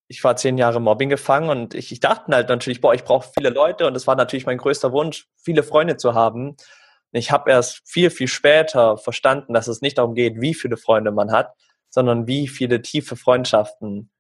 ich 0.08 0.24
war 0.24 0.36
zehn 0.36 0.56
Jahre 0.56 0.80
Mobbing 0.80 1.10
gefangen 1.10 1.50
und 1.50 1.74
ich, 1.74 1.92
ich 1.92 2.00
dachte 2.00 2.34
halt 2.34 2.48
natürlich, 2.48 2.80
boah, 2.80 2.94
ich 2.94 3.04
brauche 3.04 3.28
viele 3.36 3.50
Leute 3.50 3.86
und 3.86 3.94
es 3.94 4.06
war 4.06 4.16
natürlich 4.16 4.46
mein 4.46 4.56
größter 4.56 4.92
Wunsch, 4.92 5.28
viele 5.36 5.62
Freunde 5.62 5.98
zu 5.98 6.14
haben. 6.14 6.56
Ich 7.12 7.30
habe 7.30 7.50
erst 7.50 7.82
viel, 7.86 8.08
viel 8.08 8.28
später 8.28 8.96
verstanden, 8.96 9.52
dass 9.52 9.68
es 9.68 9.82
nicht 9.82 9.98
darum 9.98 10.14
geht, 10.14 10.40
wie 10.40 10.54
viele 10.54 10.78
Freunde 10.78 11.10
man 11.10 11.30
hat, 11.30 11.52
sondern 11.90 12.26
wie 12.26 12.48
viele 12.48 12.80
tiefe 12.80 13.14
Freundschaften. 13.14 14.10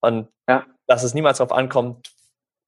Und 0.00 0.28
ja. 0.48 0.64
dass 0.86 1.02
es 1.02 1.14
niemals 1.14 1.38
darauf 1.38 1.56
ankommt, 1.56 2.12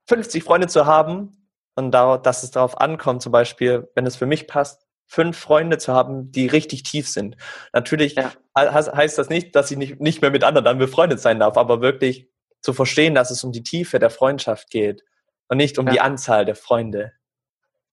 50 0.08 0.42
Freunde 0.42 0.66
zu 0.66 0.86
haben 0.86 1.48
und 1.76 1.92
dass 1.92 2.42
es 2.42 2.50
darauf 2.50 2.80
ankommt, 2.80 3.22
zum 3.22 3.30
Beispiel, 3.30 3.88
wenn 3.94 4.06
es 4.06 4.16
für 4.16 4.26
mich 4.26 4.48
passt, 4.48 4.87
fünf 5.08 5.38
Freunde 5.38 5.78
zu 5.78 5.94
haben, 5.94 6.30
die 6.30 6.46
richtig 6.46 6.82
tief 6.84 7.08
sind. 7.08 7.36
Natürlich 7.72 8.14
ja. 8.14 8.30
heißt 8.54 9.18
das 9.18 9.30
nicht, 9.30 9.56
dass 9.56 9.70
ich 9.70 9.78
nicht, 9.78 10.00
nicht 10.00 10.20
mehr 10.22 10.30
mit 10.30 10.44
anderen 10.44 10.66
dann 10.66 10.78
befreundet 10.78 11.18
sein 11.18 11.40
darf, 11.40 11.56
aber 11.56 11.80
wirklich 11.80 12.28
zu 12.60 12.74
verstehen, 12.74 13.14
dass 13.14 13.30
es 13.30 13.42
um 13.42 13.50
die 13.50 13.62
Tiefe 13.62 13.98
der 13.98 14.10
Freundschaft 14.10 14.70
geht 14.70 15.02
und 15.48 15.56
nicht 15.56 15.78
um 15.78 15.86
ja. 15.86 15.92
die 15.92 16.00
Anzahl 16.00 16.44
der 16.44 16.56
Freunde. 16.56 17.12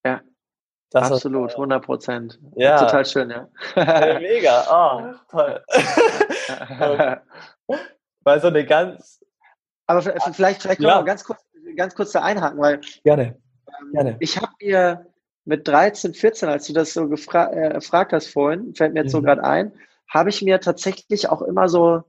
Ja. 0.04 0.22
Das 0.92 1.12
Absolut, 1.12 1.52
100 1.52 1.84
Prozent. 1.84 2.40
Ja. 2.56 2.78
Total 2.80 3.06
schön, 3.06 3.30
ja. 3.30 3.48
Mega, 4.20 4.66
oh, 4.70 5.14
toll. 5.30 5.64
weil 8.24 8.42
so 8.42 8.48
eine 8.48 8.66
ganz. 8.66 9.24
Aber 9.88 10.02
vielleicht, 10.02 10.62
vielleicht 10.62 10.82
ja. 10.82 10.98
noch 10.98 11.06
ganz 11.06 11.24
kurz, 11.24 11.42
ganz 11.76 11.96
kurz 11.96 12.12
da 12.12 12.22
einhaken, 12.22 12.60
weil. 12.60 12.82
Gerne. 13.04 13.38
Ähm, 13.68 13.92
Gerne. 13.94 14.18
Ich 14.20 14.38
habe 14.38 14.52
mir 14.62 15.06
mit 15.46 15.68
13, 15.68 16.14
14, 16.14 16.50
als 16.50 16.68
du 16.68 16.74
das 16.74 16.94
so 16.94 17.08
gefra 17.08 17.52
äh, 17.54 17.74
gefragt 17.74 18.14
hast 18.14 18.28
vorhin, 18.28 18.74
fällt 18.76 18.94
mir 18.94 19.02
jetzt 19.02 19.14
mhm. 19.14 19.18
so 19.18 19.22
gerade 19.22 19.44
ein, 19.44 19.72
habe 20.08 20.30
ich 20.30 20.42
mir 20.42 20.60
tatsächlich 20.60 21.30
auch 21.30 21.42
immer 21.42 21.70
so 21.70 22.04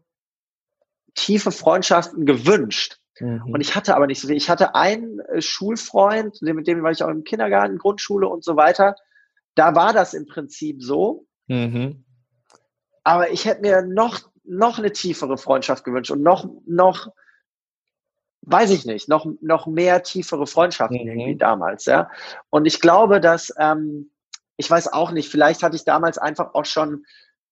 tiefe 1.14 1.51
Freundschaften 1.51 2.27
gewünscht. 2.27 2.99
Mhm. 3.20 3.53
Und 3.53 3.61
ich 3.61 3.75
hatte 3.75 3.94
aber 3.96 4.07
nicht 4.07 4.20
so 4.20 4.29
viel. 4.29 4.37
Ich 4.37 4.51
hatte 4.51 4.75
einen 4.75 5.20
äh, 5.20 5.40
Schulfreund, 5.40 6.40
mit 6.42 6.66
dem 6.66 6.83
war 6.83 6.90
ich 6.90 7.03
auch 7.03 7.09
im 7.09 7.25
Kindergarten, 7.25 7.79
Grundschule 7.79 8.29
und 8.29 8.44
so 8.44 8.57
weiter. 8.57 8.96
Da 9.55 9.75
war 9.75 9.92
das 9.92 10.14
im 10.14 10.27
Prinzip 10.27 10.83
so. 10.83 11.27
Mhm. 11.46 12.05
Aber 13.05 13.31
ich 13.31 13.44
hätte 13.44 13.62
mir 13.62 13.83
noch, 13.83 14.20
noch 14.44 14.79
eine 14.79 14.92
tiefere 14.92 15.38
Freundschaft 15.38 15.85
gewünscht 15.85 16.11
und 16.11 16.22
noch, 16.22 16.49
noch 16.66 17.12
weiß 18.47 18.71
ich 18.71 18.87
nicht, 18.87 19.09
noch, 19.09 19.27
noch 19.41 19.67
mehr 19.67 20.03
tiefere 20.03 20.47
Freundschaften 20.47 21.03
mhm. 21.03 21.09
irgendwie 21.09 21.37
damals, 21.37 21.85
ja. 21.85 22.11
Und 22.51 22.67
ich 22.67 22.81
glaube, 22.81 23.21
dass, 23.21 23.53
ähm, 23.59 24.11
ich 24.57 24.71
weiß 24.71 24.93
auch 24.93 25.11
nicht, 25.11 25.29
vielleicht 25.29 25.63
hatte 25.63 25.77
ich 25.77 25.85
damals 25.85 26.17
einfach 26.17 26.55
auch 26.55 26.65
schon 26.65 27.05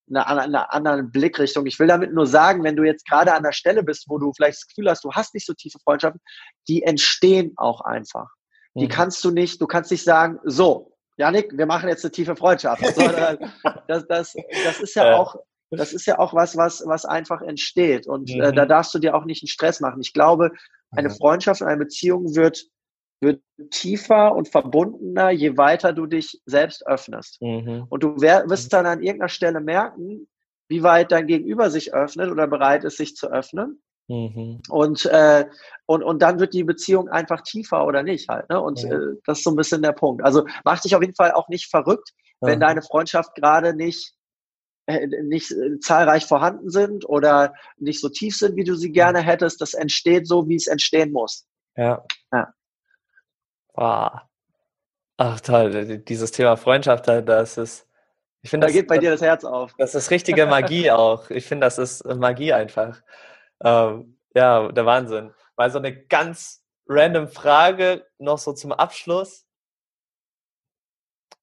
eine, 0.08 0.26
eine 0.26 0.72
andere 0.72 1.02
Blickrichtung. 1.02 1.66
Ich 1.66 1.78
will 1.78 1.88
damit 1.88 2.12
nur 2.12 2.26
sagen, 2.26 2.62
wenn 2.62 2.76
du 2.76 2.84
jetzt 2.84 3.06
gerade 3.06 3.34
an 3.34 3.42
der 3.42 3.52
Stelle 3.52 3.82
bist, 3.82 4.04
wo 4.08 4.18
du 4.18 4.32
vielleicht 4.32 4.58
das 4.58 4.66
Gefühl 4.68 4.90
hast, 4.90 5.04
du 5.04 5.12
hast 5.12 5.34
nicht 5.34 5.46
so 5.46 5.54
tiefe 5.54 5.78
Freundschaften, 5.80 6.20
die 6.68 6.82
entstehen 6.82 7.52
auch 7.56 7.80
einfach. 7.80 8.28
Die 8.74 8.84
mhm. 8.84 8.90
kannst 8.90 9.24
du 9.24 9.30
nicht, 9.30 9.60
du 9.60 9.66
kannst 9.66 9.90
nicht 9.90 10.04
sagen, 10.04 10.38
so, 10.44 10.96
Janik, 11.16 11.56
wir 11.56 11.66
machen 11.66 11.88
jetzt 11.88 12.04
eine 12.04 12.12
tiefe 12.12 12.36
Freundschaft. 12.36 12.82
das, 13.88 14.06
das, 14.06 14.34
das 14.64 14.80
ist 14.80 14.94
ja 14.94 15.16
auch, 15.16 15.36
das 15.70 15.92
ist 15.92 16.06
ja 16.06 16.18
auch 16.18 16.34
was, 16.34 16.56
was, 16.56 16.82
was 16.86 17.04
einfach 17.04 17.40
entsteht. 17.40 18.06
Und 18.06 18.28
mhm. 18.30 18.42
äh, 18.42 18.52
da 18.52 18.64
mhm. 18.64 18.68
darfst 18.68 18.94
du 18.94 18.98
dir 18.98 19.14
auch 19.14 19.24
nicht 19.24 19.42
einen 19.42 19.48
Stress 19.48 19.80
machen. 19.80 20.00
Ich 20.00 20.12
glaube, 20.12 20.50
eine 20.96 21.10
Freundschaft, 21.10 21.62
eine 21.62 21.78
Beziehung 21.78 22.34
wird, 22.34 22.64
wird 23.20 23.42
tiefer 23.70 24.34
und 24.34 24.48
verbundener, 24.48 25.30
je 25.30 25.56
weiter 25.56 25.92
du 25.92 26.06
dich 26.06 26.40
selbst 26.46 26.86
öffnest. 26.86 27.40
Mhm. 27.40 27.86
Und 27.88 28.02
du 28.02 28.16
wirst 28.16 28.72
dann 28.72 28.86
an 28.86 29.02
irgendeiner 29.02 29.28
Stelle 29.28 29.60
merken, 29.60 30.28
wie 30.68 30.82
weit 30.82 31.12
dein 31.12 31.26
Gegenüber 31.26 31.70
sich 31.70 31.94
öffnet 31.94 32.30
oder 32.30 32.46
bereit 32.46 32.84
ist, 32.84 32.96
sich 32.96 33.16
zu 33.16 33.30
öffnen. 33.30 33.82
Mhm. 34.08 34.60
Und, 34.68 35.06
äh, 35.06 35.46
und, 35.86 36.02
und 36.02 36.20
dann 36.20 36.38
wird 36.38 36.52
die 36.52 36.64
Beziehung 36.64 37.08
einfach 37.08 37.40
tiefer 37.42 37.86
oder 37.86 38.02
nicht 38.02 38.28
halt. 38.28 38.48
Ne? 38.50 38.60
Und 38.60 38.82
ja. 38.82 38.92
äh, 38.92 39.16
das 39.24 39.38
ist 39.38 39.44
so 39.44 39.50
ein 39.50 39.56
bisschen 39.56 39.82
der 39.82 39.92
Punkt. 39.92 40.22
Also 40.22 40.46
mach 40.64 40.80
dich 40.80 40.94
auf 40.94 41.02
jeden 41.02 41.14
Fall 41.14 41.32
auch 41.32 41.48
nicht 41.48 41.70
verrückt, 41.70 42.10
wenn 42.40 42.60
ja. 42.60 42.68
deine 42.68 42.82
Freundschaft 42.82 43.34
gerade 43.34 43.74
nicht 43.74 44.13
nicht 44.86 45.50
äh, 45.50 45.78
zahlreich 45.80 46.26
vorhanden 46.26 46.70
sind 46.70 47.08
oder 47.08 47.54
nicht 47.78 48.00
so 48.00 48.08
tief 48.08 48.36
sind, 48.36 48.56
wie 48.56 48.64
du 48.64 48.74
sie 48.74 48.92
gerne 48.92 49.20
hättest. 49.20 49.60
Das 49.60 49.74
entsteht 49.74 50.26
so, 50.26 50.48
wie 50.48 50.56
es 50.56 50.66
entstehen 50.66 51.12
muss. 51.12 51.46
Ja. 51.76 52.04
ja. 52.32 52.54
Wow. 53.74 54.20
Ach 55.16 55.40
toll, 55.40 55.98
dieses 55.98 56.32
Thema 56.32 56.56
Freundschaft, 56.56 57.06
das 57.06 57.56
ist, 57.56 57.88
ich 58.42 58.50
finde, 58.50 58.66
da 58.66 58.72
geht 58.72 58.88
bei 58.88 58.98
dir 58.98 59.12
das 59.12 59.22
Herz 59.22 59.44
auf. 59.44 59.72
Das 59.78 59.94
ist 59.94 60.10
richtige 60.10 60.46
Magie 60.46 60.90
auch. 60.90 61.30
Ich 61.30 61.46
finde, 61.46 61.66
das 61.66 61.78
ist 61.78 62.04
Magie 62.04 62.52
einfach. 62.52 63.00
Ähm, 63.62 64.18
ja, 64.34 64.70
der 64.70 64.86
Wahnsinn. 64.86 65.32
Mal 65.56 65.70
so 65.70 65.78
eine 65.78 65.96
ganz 66.06 66.64
random 66.88 67.28
Frage 67.28 68.06
noch 68.18 68.38
so 68.38 68.52
zum 68.52 68.72
Abschluss. 68.72 69.46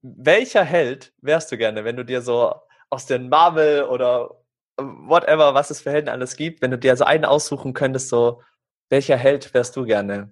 Welcher 0.02 0.64
Held 0.64 1.14
wärst 1.22 1.52
du 1.52 1.58
gerne, 1.58 1.86
wenn 1.86 1.96
du 1.96 2.04
dir 2.04 2.22
so 2.22 2.54
aus 2.92 3.08
den 3.08 3.30
Marvel 3.30 3.86
oder 3.86 4.36
whatever, 4.78 5.54
was 5.54 5.72
es 5.72 5.82
für 5.82 5.92
Helden 5.92 6.10
alles 6.10 6.36
gibt, 6.36 6.62
wenn 6.62 6.72
du 6.72 6.78
dir 6.78 6.96
so 6.96 7.06
einen 7.06 7.26
aussuchen 7.26 7.74
könntest, 7.74 8.10
so 8.10 8.42
welcher 8.90 9.18
Held 9.18 9.54
wärst 9.54 9.76
du 9.76 9.86
gerne? 9.86 10.32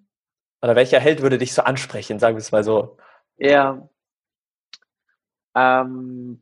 Oder 0.61 0.75
welcher 0.75 0.99
Held 0.99 1.21
würde 1.21 1.37
dich 1.37 1.53
so 1.53 1.61
ansprechen, 1.63 2.19
sagen 2.19 2.35
wir 2.35 2.41
es 2.41 2.51
mal 2.51 2.63
so? 2.63 2.97
Ja. 3.37 3.87
Ähm, 5.55 6.41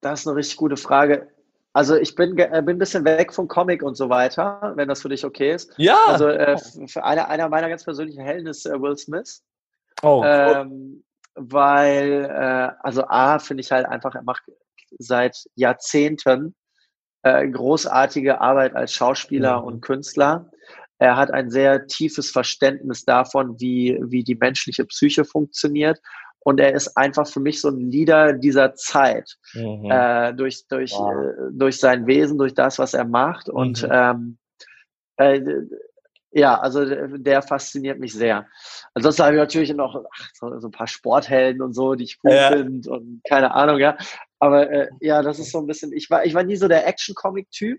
das 0.00 0.20
ist 0.20 0.28
eine 0.28 0.36
richtig 0.36 0.56
gute 0.56 0.76
Frage. 0.76 1.28
Also 1.72 1.96
ich 1.96 2.14
bin, 2.14 2.38
äh, 2.38 2.62
bin 2.64 2.76
ein 2.76 2.78
bisschen 2.78 3.04
weg 3.04 3.32
vom 3.32 3.48
Comic 3.48 3.82
und 3.82 3.96
so 3.96 4.08
weiter, 4.08 4.72
wenn 4.76 4.88
das 4.88 5.02
für 5.02 5.08
dich 5.08 5.24
okay 5.24 5.54
ist. 5.54 5.72
Ja. 5.78 5.98
Also 6.06 6.28
äh, 6.28 6.56
für 6.86 7.02
einer, 7.02 7.28
einer 7.28 7.48
meiner 7.48 7.68
ganz 7.68 7.82
persönlichen 7.84 8.22
Helden 8.22 8.46
ist 8.46 8.66
äh, 8.66 8.80
Will 8.80 8.96
Smith. 8.96 9.42
Oh. 10.02 10.22
Ähm, 10.24 11.02
weil, 11.34 12.26
äh, 12.26 12.76
also 12.82 13.04
A, 13.08 13.38
finde 13.38 13.62
ich 13.62 13.72
halt 13.72 13.86
einfach, 13.86 14.14
er 14.14 14.22
macht 14.22 14.42
seit 14.98 15.36
Jahrzehnten 15.54 16.54
äh, 17.22 17.46
großartige 17.48 18.40
Arbeit 18.40 18.74
als 18.74 18.92
Schauspieler 18.92 19.60
mhm. 19.60 19.66
und 19.66 19.80
Künstler. 19.80 20.50
Er 20.98 21.16
hat 21.16 21.32
ein 21.32 21.50
sehr 21.50 21.86
tiefes 21.86 22.30
Verständnis 22.30 23.04
davon, 23.04 23.60
wie, 23.60 23.98
wie 24.02 24.22
die 24.22 24.36
menschliche 24.36 24.84
Psyche 24.84 25.24
funktioniert 25.24 26.00
und 26.44 26.60
er 26.60 26.74
ist 26.74 26.96
einfach 26.96 27.26
für 27.26 27.40
mich 27.40 27.60
so 27.60 27.68
ein 27.68 27.90
Leader 27.90 28.32
dieser 28.32 28.74
Zeit 28.74 29.36
mhm. 29.54 29.90
äh, 29.90 30.32
durch 30.34 30.66
durch 30.68 30.92
wow. 30.92 31.12
äh, 31.12 31.52
durch 31.52 31.78
sein 31.78 32.06
Wesen, 32.06 32.38
durch 32.38 32.54
das, 32.54 32.78
was 32.78 32.94
er 32.94 33.04
macht 33.04 33.48
und 33.48 33.82
mhm. 33.82 33.88
ähm, 33.92 34.38
äh, 35.16 35.40
ja, 36.34 36.58
also 36.58 36.86
der 37.18 37.42
fasziniert 37.42 37.98
mich 37.98 38.14
sehr. 38.14 38.46
Ansonsten 38.94 39.22
habe 39.22 39.34
ich 39.34 39.40
natürlich 39.40 39.74
noch 39.74 40.02
ach, 40.10 40.30
so, 40.32 40.58
so, 40.60 40.68
ein 40.68 40.72
paar 40.72 40.86
Sporthelden 40.86 41.60
und 41.60 41.74
so, 41.74 41.94
die 41.94 42.04
ich 42.04 42.18
cool 42.24 42.32
ja. 42.32 42.50
finde 42.50 42.90
und 42.90 43.20
keine 43.28 43.54
Ahnung, 43.54 43.78
ja. 43.78 43.98
Aber 44.42 44.68
äh, 44.72 44.88
ja, 44.98 45.22
das 45.22 45.38
ist 45.38 45.52
so 45.52 45.58
ein 45.58 45.68
bisschen. 45.68 45.92
Ich 45.92 46.10
war 46.10 46.26
ich 46.26 46.34
war 46.34 46.42
nie 46.42 46.56
so 46.56 46.66
der 46.66 46.84
Action-Comic-Typ. 46.84 47.78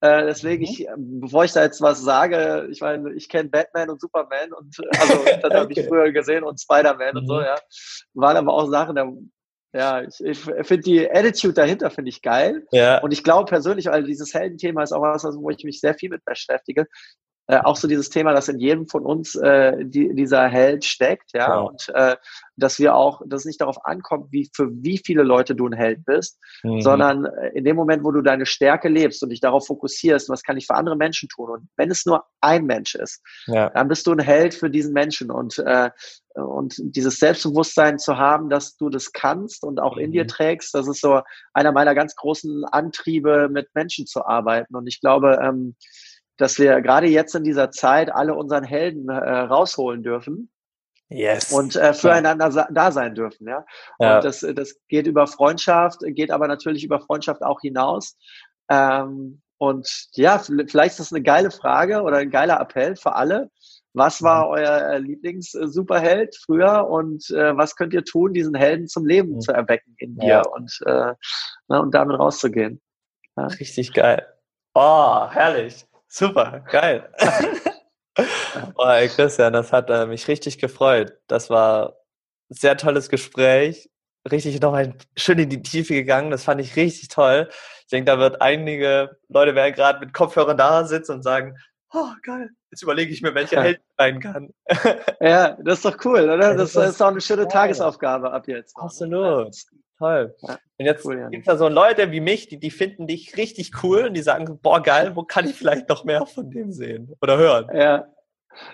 Äh, 0.00 0.24
deswegen, 0.24 0.62
mhm. 0.62 0.70
ich, 0.70 0.88
bevor 0.96 1.44
ich 1.44 1.52
da 1.52 1.62
jetzt 1.62 1.82
was 1.82 2.00
sage, 2.00 2.66
ich 2.70 2.80
meine, 2.80 3.12
ich 3.12 3.28
kenne 3.28 3.50
Batman 3.50 3.90
und 3.90 4.00
Superman 4.00 4.54
und 4.54 4.74
äh, 4.78 4.98
also 4.98 5.22
das 5.42 5.52
habe 5.52 5.70
ich 5.70 5.86
früher 5.86 6.10
gesehen 6.10 6.44
und 6.44 6.58
Spider-Man 6.58 7.10
mhm. 7.12 7.18
und 7.18 7.26
so, 7.26 7.34
mhm. 7.34 7.42
ja. 7.42 7.56
Waren 8.14 8.38
aber 8.38 8.54
auch 8.54 8.70
Sachen, 8.70 8.96
da, 8.96 9.12
ja, 9.74 10.02
ich, 10.02 10.18
ich 10.24 10.38
finde 10.38 10.78
die 10.78 11.10
Attitude 11.10 11.52
dahinter 11.52 11.90
finde 11.90 12.08
ich 12.08 12.22
geil. 12.22 12.66
Ja. 12.72 13.02
Und 13.02 13.12
ich 13.12 13.22
glaube 13.22 13.44
persönlich, 13.44 13.84
weil 13.84 14.04
dieses 14.04 14.32
Heldenthema 14.32 14.82
ist 14.82 14.92
auch 14.92 15.02
was, 15.02 15.24
wo 15.24 15.50
ich 15.50 15.62
mich 15.64 15.78
sehr 15.78 15.92
viel 15.92 16.08
mit 16.08 16.24
beschäftige, 16.24 16.86
äh, 17.48 17.60
auch 17.64 17.76
so 17.76 17.88
dieses 17.88 18.10
Thema, 18.10 18.34
dass 18.34 18.48
in 18.48 18.58
jedem 18.58 18.86
von 18.88 19.04
uns 19.04 19.34
äh, 19.34 19.84
die, 19.84 20.14
dieser 20.14 20.48
Held 20.48 20.84
steckt, 20.84 21.32
ja, 21.32 21.60
wow. 21.60 21.70
und 21.70 21.88
äh, 21.94 22.16
dass 22.56 22.78
wir 22.78 22.94
auch, 22.94 23.22
dass 23.24 23.40
es 23.40 23.46
nicht 23.46 23.60
darauf 23.60 23.84
ankommt, 23.86 24.30
wie 24.30 24.50
für 24.54 24.68
wie 24.70 24.98
viele 24.98 25.22
Leute 25.22 25.54
du 25.54 25.66
ein 25.66 25.72
Held 25.72 26.04
bist, 26.04 26.38
mhm. 26.62 26.82
sondern 26.82 27.24
äh, 27.24 27.48
in 27.54 27.64
dem 27.64 27.76
Moment, 27.76 28.04
wo 28.04 28.12
du 28.12 28.20
deine 28.20 28.44
Stärke 28.44 28.88
lebst 28.88 29.22
und 29.22 29.30
dich 29.30 29.40
darauf 29.40 29.66
fokussierst, 29.66 30.28
was 30.28 30.42
kann 30.42 30.58
ich 30.58 30.66
für 30.66 30.74
andere 30.74 30.96
Menschen 30.96 31.28
tun 31.30 31.50
und 31.50 31.68
wenn 31.76 31.90
es 31.90 32.04
nur 32.04 32.24
ein 32.42 32.66
Mensch 32.66 32.94
ist, 32.94 33.22
ja. 33.46 33.70
dann 33.70 33.88
bist 33.88 34.06
du 34.06 34.12
ein 34.12 34.18
Held 34.18 34.52
für 34.54 34.68
diesen 34.68 34.92
Menschen 34.92 35.30
und 35.30 35.58
äh, 35.58 35.90
und 36.34 36.76
dieses 36.78 37.18
Selbstbewusstsein 37.18 37.98
zu 37.98 38.16
haben, 38.16 38.48
dass 38.48 38.76
du 38.76 38.90
das 38.90 39.12
kannst 39.12 39.64
und 39.64 39.80
auch 39.80 39.96
mhm. 39.96 40.02
in 40.02 40.12
dir 40.12 40.24
mhm. 40.24 40.28
trägst, 40.28 40.74
das 40.74 40.86
ist 40.86 41.00
so 41.00 41.22
einer 41.52 41.72
meiner 41.72 41.94
ganz 41.94 42.14
großen 42.14 42.64
Antriebe, 42.66 43.48
mit 43.50 43.74
Menschen 43.74 44.06
zu 44.06 44.24
arbeiten. 44.24 44.76
Und 44.76 44.86
ich 44.86 45.00
glaube, 45.00 45.40
ähm, 45.42 45.74
dass 46.38 46.58
wir 46.58 46.80
gerade 46.80 47.06
jetzt 47.08 47.34
in 47.34 47.44
dieser 47.44 47.70
Zeit 47.70 48.10
alle 48.12 48.34
unseren 48.34 48.64
Helden 48.64 49.08
äh, 49.08 49.12
rausholen 49.12 50.02
dürfen. 50.02 50.50
Yes. 51.10 51.52
Und 51.52 51.76
äh, 51.76 51.94
füreinander 51.94 52.50
ja. 52.50 52.68
da 52.70 52.92
sein 52.92 53.14
dürfen, 53.14 53.48
ja. 53.48 53.64
ja. 53.98 54.16
Und 54.16 54.24
das, 54.24 54.40
das 54.40 54.76
geht 54.88 55.06
über 55.06 55.26
Freundschaft, 55.26 56.00
geht 56.02 56.30
aber 56.30 56.48
natürlich 56.48 56.84
über 56.84 57.00
Freundschaft 57.00 57.42
auch 57.42 57.60
hinaus. 57.60 58.16
Ähm, 58.70 59.40
und 59.58 59.88
ja, 60.12 60.38
vielleicht 60.38 60.92
ist 60.92 61.00
das 61.00 61.12
eine 61.12 61.22
geile 61.22 61.50
Frage 61.50 62.02
oder 62.02 62.18
ein 62.18 62.30
geiler 62.30 62.60
Appell 62.60 62.94
für 62.94 63.14
alle. 63.14 63.50
Was 63.94 64.22
war 64.22 64.46
mhm. 64.46 64.50
euer 64.52 64.92
äh, 64.92 64.98
Lieblings-Superheld 64.98 66.36
früher 66.36 66.86
und 66.88 67.28
äh, 67.30 67.56
was 67.56 67.74
könnt 67.74 67.94
ihr 67.94 68.04
tun, 68.04 68.34
diesen 68.34 68.54
Helden 68.54 68.86
zum 68.86 69.06
Leben 69.06 69.36
mhm. 69.36 69.40
zu 69.40 69.52
erwecken 69.52 69.94
in 69.98 70.16
dir 70.16 70.28
ja. 70.28 70.42
und, 70.46 70.78
äh, 70.86 71.14
na, 71.68 71.80
und 71.80 71.94
damit 71.94 72.18
rauszugehen? 72.18 72.80
Ja? 73.36 73.46
Richtig 73.46 73.92
geil. 73.94 74.26
Oh, 74.74 75.28
herrlich. 75.30 75.87
Super, 76.08 76.64
geil. 76.70 77.12
oh, 78.76 78.86
ey, 78.86 79.08
Christian, 79.08 79.52
das 79.52 79.72
hat 79.72 79.90
äh, 79.90 80.06
mich 80.06 80.26
richtig 80.26 80.58
gefreut. 80.58 81.12
Das 81.26 81.50
war 81.50 81.96
ein 82.50 82.54
sehr 82.54 82.76
tolles 82.76 83.10
Gespräch. 83.10 83.90
Richtig 84.30 84.60
noch 84.60 84.72
ein, 84.72 84.96
schön 85.16 85.38
in 85.38 85.50
die 85.50 85.62
Tiefe 85.62 85.94
gegangen. 85.94 86.30
Das 86.30 86.44
fand 86.44 86.60
ich 86.60 86.76
richtig 86.76 87.08
toll. 87.08 87.48
Ich 87.82 87.88
denke, 87.88 88.10
da 88.10 88.18
wird 88.18 88.42
einige 88.42 89.16
Leute 89.28 89.54
werden 89.54 89.74
gerade 89.74 90.00
mit 90.00 90.12
Kopfhörern 90.12 90.56
da 90.56 90.84
sitzen 90.84 91.12
und 91.12 91.22
sagen, 91.22 91.56
oh, 91.92 92.08
geil, 92.22 92.50
jetzt 92.70 92.82
überlege 92.82 93.12
ich 93.12 93.22
mir, 93.22 93.34
welche 93.34 93.60
Held 93.60 93.80
sein 93.96 94.20
kann. 94.20 94.52
ja, 95.20 95.56
das 95.62 95.78
ist 95.78 95.84
doch 95.84 96.04
cool, 96.04 96.28
oder? 96.28 96.54
Das, 96.54 96.72
das 96.72 96.90
ist 96.90 97.00
doch 97.00 97.08
eine 97.08 97.20
schöne 97.20 97.48
Tagesaufgabe 97.48 98.32
ab 98.32 98.48
jetzt. 98.48 98.76
Absolut. 98.76 99.54
Toll. 99.98 100.34
Ja, 100.42 100.58
und 100.78 100.86
jetzt 100.86 101.04
cool, 101.04 101.18
ja. 101.18 101.28
gibt 101.28 101.42
es 101.42 101.46
da 101.46 101.56
so 101.56 101.68
Leute 101.68 102.12
wie 102.12 102.20
mich, 102.20 102.48
die, 102.48 102.58
die 102.58 102.70
finden 102.70 103.06
dich 103.06 103.36
richtig 103.36 103.82
cool 103.82 104.06
und 104.06 104.14
die 104.14 104.22
sagen, 104.22 104.58
boah, 104.62 104.82
geil, 104.82 105.12
wo 105.14 105.24
kann 105.24 105.48
ich 105.48 105.56
vielleicht 105.56 105.88
noch 105.88 106.04
mehr 106.04 106.24
von 106.26 106.50
dem 106.50 106.72
sehen 106.72 107.14
oder 107.20 107.36
hören? 107.36 107.68
Ja, 107.74 108.06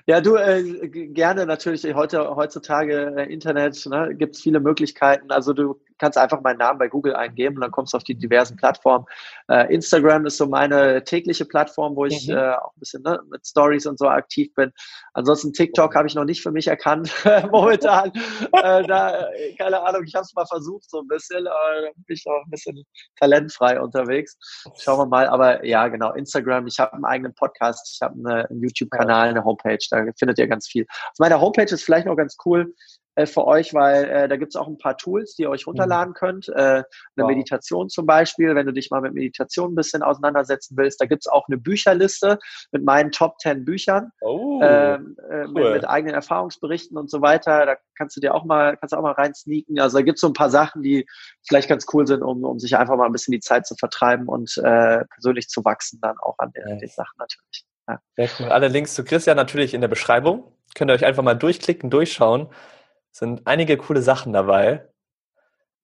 ja, 0.07 0.21
du 0.21 0.37
äh, 0.37 0.89
gerne 0.89 1.47
natürlich 1.47 1.83
heute 1.95 2.37
heutzutage 2.37 3.15
äh, 3.17 3.33
Internet 3.33 3.85
ne, 3.87 4.15
gibt 4.15 4.37
es 4.37 4.43
viele 4.43 4.61
Möglichkeiten. 4.61 5.31
Also 5.31 5.53
du 5.53 5.81
kannst 6.05 6.19
einfach 6.19 6.43
meinen 6.43 6.59
Namen 6.59 6.79
bei 6.79 6.89
Google 6.89 7.17
eingeben 7.17 7.55
und 7.55 7.63
dann 7.63 7.71
kommst 7.71 7.95
du 7.95 7.97
auf 7.97 8.05
die 8.05 8.15
diversen 8.15 8.59
Plattformen. 8.59 9.07
Äh, 9.49 9.73
Instagram 9.73 10.27
ist 10.27 10.37
so 10.37 10.47
meine 10.47 11.03
tägliche 11.03 11.47
Plattform, 11.47 11.97
wo 11.97 12.05
ich 12.05 12.29
mhm. 12.29 12.37
äh, 12.37 12.53
auch 12.57 12.75
ein 12.77 12.79
bisschen 12.79 13.03
ne, 13.03 13.19
mit 13.31 13.47
Stories 13.47 13.87
und 13.87 13.99
so 13.99 14.07
aktiv 14.07 14.53
bin. 14.55 14.71
Ansonsten 15.15 15.55
TikTok 15.55 15.95
habe 15.95 16.07
ich 16.07 16.15
noch 16.15 16.27
nicht 16.27 16.43
für 16.43 16.53
mich 16.53 16.69
erkannt 16.69 17.11
momentan. 17.51 18.13
äh, 18.53 18.87
da, 18.87 19.27
keine 19.57 19.83
Ahnung, 19.83 20.05
ich 20.05 20.15
habe 20.15 20.25
es 20.25 20.35
mal 20.35 20.45
versucht 20.45 20.91
so 20.91 21.01
ein 21.01 21.09
bisschen, 21.09 21.47
aber 21.47 21.91
bin 21.95 22.17
ich 22.17 22.25
auch 22.27 22.45
ein 22.45 22.51
bisschen 22.51 22.85
talentfrei 23.19 23.81
unterwegs. 23.81 24.37
Schauen 24.77 24.99
wir 24.99 25.07
mal. 25.07 25.27
Aber 25.27 25.65
ja, 25.65 25.89
genau, 25.89 26.13
Instagram. 26.13 26.67
Ich 26.67 26.79
habe 26.79 26.93
einen 26.93 27.07
eigenen 27.07 27.35
Podcast, 27.35 27.95
ich 27.95 28.03
habe 28.03 28.15
eine, 28.19 28.51
einen 28.51 28.61
YouTube-Kanal, 28.61 29.29
eine 29.31 29.43
Homepage. 29.43 29.79
Da 29.91 30.05
findet 30.19 30.39
ihr 30.39 30.49
ganz 30.49 30.69
viel. 30.69 30.85
Auf 30.91 31.19
meiner 31.19 31.41
Homepage 31.41 31.73
ist 31.73 31.83
vielleicht 31.83 32.07
noch 32.07 32.17
ganz 32.17 32.37
cool 32.45 32.75
äh, 33.17 33.27
für 33.27 33.47
euch, 33.47 33.75
weil 33.75 34.05
äh, 34.05 34.29
da 34.29 34.37
gibt 34.37 34.55
es 34.55 34.57
auch 34.57 34.67
ein 34.67 34.79
paar 34.79 34.97
Tools, 34.97 35.37
die 35.37 35.43
ihr 35.43 35.51
euch 35.51 35.67
mhm. 35.67 35.71
runterladen 35.71 36.15
könnt. 36.15 36.49
Äh, 36.49 36.53
eine 36.55 36.85
wow. 37.17 37.29
Meditation 37.29 37.89
zum 37.89 38.07
Beispiel, 38.07 38.55
wenn 38.55 38.67
du 38.67 38.73
dich 38.73 38.91
mal 38.91 39.01
mit 39.01 39.15
Meditation 39.15 39.73
ein 39.73 39.75
bisschen 39.75 40.03
auseinandersetzen 40.03 40.77
willst. 40.77 41.01
Da 41.01 41.07
gibt 41.07 41.23
es 41.23 41.29
auch 41.29 41.47
eine 41.49 41.57
Bücherliste 41.57 42.39
mit 42.73 42.85
meinen 42.85 43.13
Top 43.13 43.39
10 43.39 43.65
Büchern, 43.65 44.11
oh, 44.21 44.61
ähm, 44.63 45.17
äh, 45.31 45.45
cool. 45.45 45.49
mit, 45.49 45.73
mit, 45.75 45.89
eigenen 45.89 46.15
Erfahrungsberichten 46.15 46.97
und 46.97 47.11
so 47.11 47.23
weiter. 47.23 47.67
Da 47.67 47.77
kannst 47.97 48.17
du 48.17 48.21
dir 48.21 48.35
auch 48.35 48.45
mal, 48.45 48.77
kannst 48.77 48.93
du 48.93 48.97
auch 48.97 49.03
mal 49.03 49.13
rein 49.13 49.35
sneaken. 49.35 49.79
Also 49.79 49.99
da 49.99 50.03
gibt 50.03 50.17
es 50.17 50.21
so 50.21 50.27
ein 50.29 50.33
paar 50.33 50.51
Sachen, 50.51 50.83
die 50.83 51.07
vielleicht 51.47 51.69
ganz 51.69 51.87
cool 51.93 52.07
sind, 52.07 52.23
um, 52.23 52.45
um 52.45 52.59
sich 52.59 52.77
einfach 52.77 52.97
mal 52.97 53.07
ein 53.07 53.13
bisschen 53.13 53.33
die 53.33 53.41
Zeit 53.41 53.67
zu 53.67 53.77
vertreiben 53.77 54.27
und 54.27 54.57
äh, 54.59 55.05
persönlich 55.05 55.49
zu 55.49 55.65
wachsen, 55.65 56.01
dann 56.03 56.17
auch 56.19 56.35
an 56.39 56.51
den, 56.53 56.79
den 56.79 56.89
Sachen 56.89 57.17
natürlich. 57.19 57.65
Ja. 57.87 58.01
Cool. 58.41 58.49
Alle 58.49 58.69
Links 58.69 58.95
zu 58.95 59.05
Christian 59.05 59.37
natürlich 59.37 59.75
in 59.75 59.83
der 59.83 59.89
Beschreibung. 59.89 60.51
Könnt 60.75 60.91
ihr 60.91 60.95
euch 60.95 61.05
einfach 61.05 61.23
mal 61.23 61.35
durchklicken, 61.35 61.91
durchschauen 61.91 62.49
sind 63.19 63.47
einige 63.47 63.77
coole 63.77 64.03
Sachen 64.03 64.33
dabei. 64.33 64.89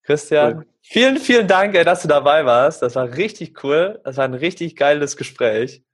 Christian, 0.03 0.59
cool. 0.59 0.66
vielen, 0.83 1.16
vielen 1.19 1.47
Dank, 1.47 1.75
ey, 1.75 1.85
dass 1.85 2.03
du 2.03 2.09
dabei 2.09 2.45
warst. 2.45 2.83
Das 2.83 2.97
war 2.97 3.16
richtig 3.16 3.62
cool. 3.62 4.01
Das 4.05 4.16
war 4.16 4.25
ein 4.25 4.35
richtig 4.35 4.77
geiles 4.77 5.16
Gespräch. 5.16 5.85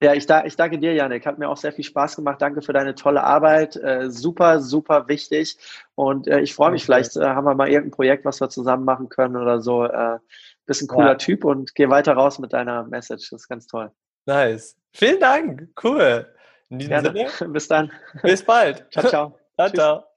Ja, 0.00 0.14
ich, 0.14 0.26
da, 0.26 0.44
ich 0.44 0.54
danke 0.54 0.78
dir, 0.78 0.94
Janik. 0.94 1.26
Hat 1.26 1.38
mir 1.38 1.48
auch 1.48 1.56
sehr 1.56 1.72
viel 1.72 1.84
Spaß 1.84 2.16
gemacht. 2.16 2.40
Danke 2.40 2.62
für 2.62 2.72
deine 2.72 2.94
tolle 2.94 3.24
Arbeit. 3.24 3.76
Äh, 3.76 4.10
super, 4.10 4.60
super 4.60 5.08
wichtig. 5.08 5.56
Und 5.96 6.28
äh, 6.28 6.40
ich 6.40 6.54
freue 6.54 6.70
mich, 6.70 6.84
vielleicht 6.84 7.16
äh, 7.16 7.24
haben 7.24 7.44
wir 7.44 7.54
mal 7.54 7.68
irgendein 7.68 7.96
Projekt, 7.96 8.24
was 8.24 8.40
wir 8.40 8.48
zusammen 8.48 8.84
machen 8.84 9.08
können 9.08 9.36
oder 9.36 9.60
so. 9.60 9.84
Äh, 9.84 10.18
bist 10.66 10.82
ein 10.82 10.88
cooler 10.88 11.12
ja. 11.12 11.14
Typ 11.14 11.44
und 11.44 11.74
geh 11.74 11.88
weiter 11.88 12.12
raus 12.12 12.38
mit 12.38 12.52
deiner 12.52 12.84
Message. 12.84 13.30
Das 13.30 13.42
ist 13.42 13.48
ganz 13.48 13.66
toll. 13.66 13.90
Nice. 14.26 14.76
Vielen 14.92 15.18
Dank. 15.18 15.68
Cool. 15.82 16.32
In 16.68 16.78
diesem 16.78 16.90
Gerne. 16.90 17.28
Sinne. 17.30 17.52
Bis 17.52 17.66
dann. 17.66 17.90
Bis 18.22 18.44
bald. 18.44 18.86
Ciao, 18.92 19.08
ciao. 19.08 19.38
ciao, 19.56 19.70
ciao. 19.70 20.07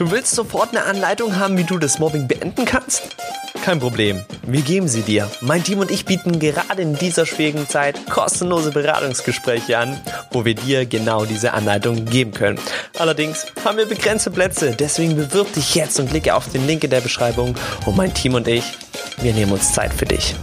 Du 0.00 0.10
willst 0.10 0.34
sofort 0.34 0.70
eine 0.70 0.86
Anleitung 0.86 1.36
haben, 1.36 1.58
wie 1.58 1.64
du 1.64 1.76
das 1.76 1.98
Mobbing 1.98 2.26
beenden 2.26 2.64
kannst? 2.64 3.02
Kein 3.62 3.80
Problem, 3.80 4.24
wir 4.46 4.62
geben 4.62 4.88
sie 4.88 5.02
dir. 5.02 5.30
Mein 5.42 5.62
Team 5.62 5.80
und 5.80 5.90
ich 5.90 6.06
bieten 6.06 6.38
gerade 6.38 6.80
in 6.80 6.96
dieser 6.96 7.26
schwierigen 7.26 7.68
Zeit 7.68 8.06
kostenlose 8.08 8.70
Beratungsgespräche 8.70 9.76
an, 9.76 10.00
wo 10.30 10.46
wir 10.46 10.54
dir 10.54 10.86
genau 10.86 11.26
diese 11.26 11.52
Anleitung 11.52 12.06
geben 12.06 12.32
können. 12.32 12.58
Allerdings 12.98 13.44
haben 13.62 13.76
wir 13.76 13.84
begrenzte 13.84 14.30
Plätze, 14.30 14.74
deswegen 14.74 15.16
bewirb 15.16 15.52
dich 15.52 15.74
jetzt 15.74 16.00
und 16.00 16.08
klicke 16.08 16.34
auf 16.34 16.48
den 16.48 16.66
Link 16.66 16.82
in 16.82 16.88
der 16.88 17.02
Beschreibung 17.02 17.54
und 17.84 17.94
mein 17.94 18.14
Team 18.14 18.32
und 18.32 18.48
ich, 18.48 18.64
wir 19.20 19.34
nehmen 19.34 19.52
uns 19.52 19.74
Zeit 19.74 19.92
für 19.92 20.06
dich. 20.06 20.34